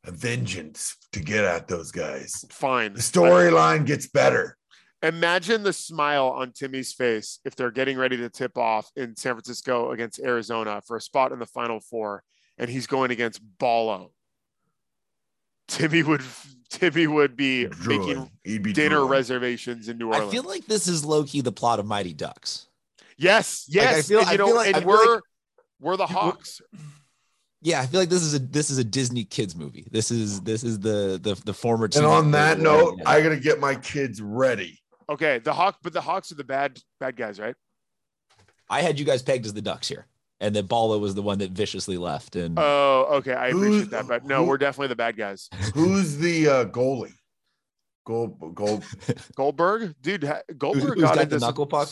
a 0.04 0.10
vengeance 0.10 0.96
to 1.12 1.20
get 1.20 1.44
at 1.44 1.68
those 1.68 1.92
guys. 1.92 2.44
Fine. 2.50 2.94
The 2.94 3.00
storyline 3.00 3.86
gets 3.86 4.08
better. 4.08 4.56
Imagine 5.02 5.62
the 5.62 5.72
smile 5.72 6.26
on 6.26 6.50
Timme's 6.50 6.92
face 6.92 7.38
if 7.44 7.54
they're 7.54 7.70
getting 7.70 7.96
ready 7.96 8.16
to 8.16 8.28
tip 8.28 8.58
off 8.58 8.90
in 8.96 9.14
San 9.14 9.34
Francisco 9.34 9.92
against 9.92 10.18
Arizona 10.18 10.82
for 10.84 10.96
a 10.96 11.00
spot 11.00 11.30
in 11.30 11.38
the 11.38 11.46
Final 11.46 11.78
Four, 11.78 12.24
and 12.58 12.68
he's 12.68 12.88
going 12.88 13.12
against 13.12 13.40
Ballo. 13.58 14.10
Timme 15.68 16.04
would 16.06 16.22
Timme 16.70 17.12
would 17.14 17.36
be 17.36 17.66
Drooling. 17.66 18.06
making 18.08 18.30
He'd 18.44 18.62
be 18.62 18.72
dinner 18.72 18.96
drooling. 18.96 19.10
reservations 19.10 19.88
in 19.88 19.98
New 19.98 20.08
Orleans. 20.08 20.28
I 20.28 20.30
feel 20.30 20.42
like 20.42 20.66
this 20.66 20.86
is 20.88 21.04
low 21.04 21.24
key 21.24 21.40
the 21.40 21.52
plot 21.52 21.78
of 21.78 21.86
Mighty 21.86 22.12
Ducks. 22.14 22.66
yes, 23.16 23.66
Like, 23.74 23.86
I 23.86 23.90
yes. 23.96 24.08
feel- 24.08 24.18
and, 24.20 24.28
you 24.28 24.32
I 24.34 24.36
know, 24.36 24.46
feel 24.46 24.56
like- 24.56 24.66
and 24.68 24.76
I 24.76 24.80
feel 24.80 24.88
we're 24.88 25.14
like- 25.14 25.22
we're 25.80 25.96
the 25.96 26.06
Hawks. 26.06 26.60
Yeah, 27.62 27.80
I 27.80 27.86
feel 27.86 28.00
like 28.00 28.08
this 28.08 28.22
is 28.22 28.34
a 28.34 28.38
this 28.38 28.70
is 28.70 28.78
a 28.78 28.84
Disney 28.84 29.24
kids 29.24 29.56
movie. 29.56 29.88
This 29.90 30.10
is 30.10 30.40
this 30.42 30.62
is 30.62 30.78
the 30.80 31.18
the 31.22 31.34
the 31.44 31.52
former. 31.54 31.86
And 31.94 32.04
on 32.04 32.30
that- 32.32 32.58
that 32.58 32.62
note, 32.62 33.00
I 33.06 33.20
gotta 33.20 33.36
get 33.40 33.58
my 33.60 33.74
kids 33.74 34.20
ready. 34.22 34.80
Okay, 35.10 35.38
the 35.38 35.52
Hawk, 35.54 35.78
but 35.82 35.92
the 35.92 36.00
Hawks 36.00 36.30
are 36.30 36.36
the 36.36 36.44
bad 36.44 36.78
bad 37.00 37.16
guys, 37.16 37.40
right? 37.40 37.54
I 38.70 38.82
had 38.82 38.98
you 38.98 39.04
guys 39.06 39.22
pegged 39.22 39.46
as 39.46 39.54
the 39.54 39.62
Ducks 39.62 39.88
here, 39.88 40.06
and 40.40 40.54
that 40.56 40.68
Ballo 40.68 40.98
was 40.98 41.14
the 41.14 41.22
one 41.22 41.38
that 41.38 41.50
viciously 41.50 41.96
left. 41.98 42.36
And 42.36 42.58
Oh, 42.58 43.06
okay, 43.18 43.34
I 43.34 43.48
appreciate 43.48 43.90
that, 43.90 44.06
but 44.08 44.24
no, 44.24 44.42
who- 44.42 44.48
we're 44.50 44.58
definitely 44.58 44.88
the 44.88 44.96
bad 44.96 45.16
guys. 45.16 45.48
Who's 45.74 46.16
the 46.18 46.48
uh, 46.48 46.64
goalie? 46.66 47.12
Gold, 48.06 48.54
gold. 48.54 48.84
Goldberg, 49.36 49.94
dude, 50.00 50.24
ha- 50.24 50.40
Goldberg 50.56 50.94
who's 50.94 51.02
got, 51.02 51.14
got 51.16 51.22
into 51.24 51.34
the 51.36 51.40
some- 51.40 51.48
knuckle 51.48 51.66
puck? 51.66 51.88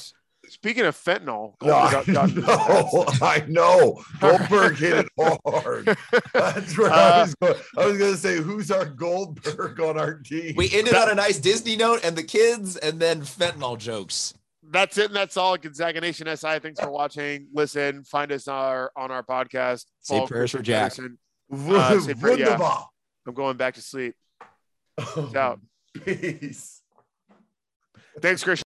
Speaking 0.48 0.85
of 0.85 0.94
fentanyl, 0.94 1.54
No, 1.62 1.74
I 1.74 1.90
got, 1.90 2.06
got 2.06 2.28
into 2.28 2.40
know, 2.42 3.04
I 3.20 3.44
know. 3.48 4.00
Goldberg 4.20 4.76
hit 4.76 5.04
it 5.04 5.38
hard. 5.44 5.87
That's 6.32 6.78
where 6.78 6.92
I 6.92 6.94
Uh, 7.11 7.20
was 7.22 7.35
going. 7.35 7.54
I 7.76 7.87
was 7.87 7.98
gonna 7.98 8.16
say, 8.16 8.37
who's 8.37 8.70
our 8.70 8.85
Goldberg 8.87 9.80
on 9.80 9.98
our 9.98 10.20
team? 10.20 10.54
we 10.56 10.70
ended 10.72 10.94
on 10.94 11.11
a 11.11 11.16
nice 11.16 11.40
Disney 11.40 11.74
note, 11.76 12.00
and 12.04 12.14
the 12.16 12.22
kids, 12.22 12.76
and 12.76 13.00
then 13.00 13.22
fentanyl 13.22 13.76
jokes. 13.76 14.35
That's 14.70 14.98
it, 14.98 15.07
and 15.07 15.14
that's 15.16 15.37
all. 15.37 15.57
Gonzaga 15.57 16.00
Nation 16.00 16.26
SI. 16.35 16.59
Thanks 16.59 16.81
for 16.81 16.90
watching. 16.90 17.46
Listen, 17.52 18.02
find 18.05 18.33
us 18.33 18.48
on 18.48 18.55
our 18.57 18.92
on 18.96 19.11
our 19.11 19.22
podcast. 19.22 19.85
Say 20.00 20.16
Follow 20.16 20.26
prayers 20.26 20.50
for 20.50 20.59
Christian 20.59 20.64
Jack. 20.64 20.92
Pedersen. 20.96 21.18
Uh, 21.52 22.00
say 22.00 22.14
prayer- 22.14 22.38
yeah. 22.38 22.44
Wunderbar. 22.48 22.88
I'm 23.26 23.35
going 23.35 23.57
back 23.57 23.74
to 23.74 23.83
sleep. 23.83 24.14
out. 25.37 25.61
Peace. 26.05 26.83
Thanks, 28.20 28.42
Christian. 28.42 28.64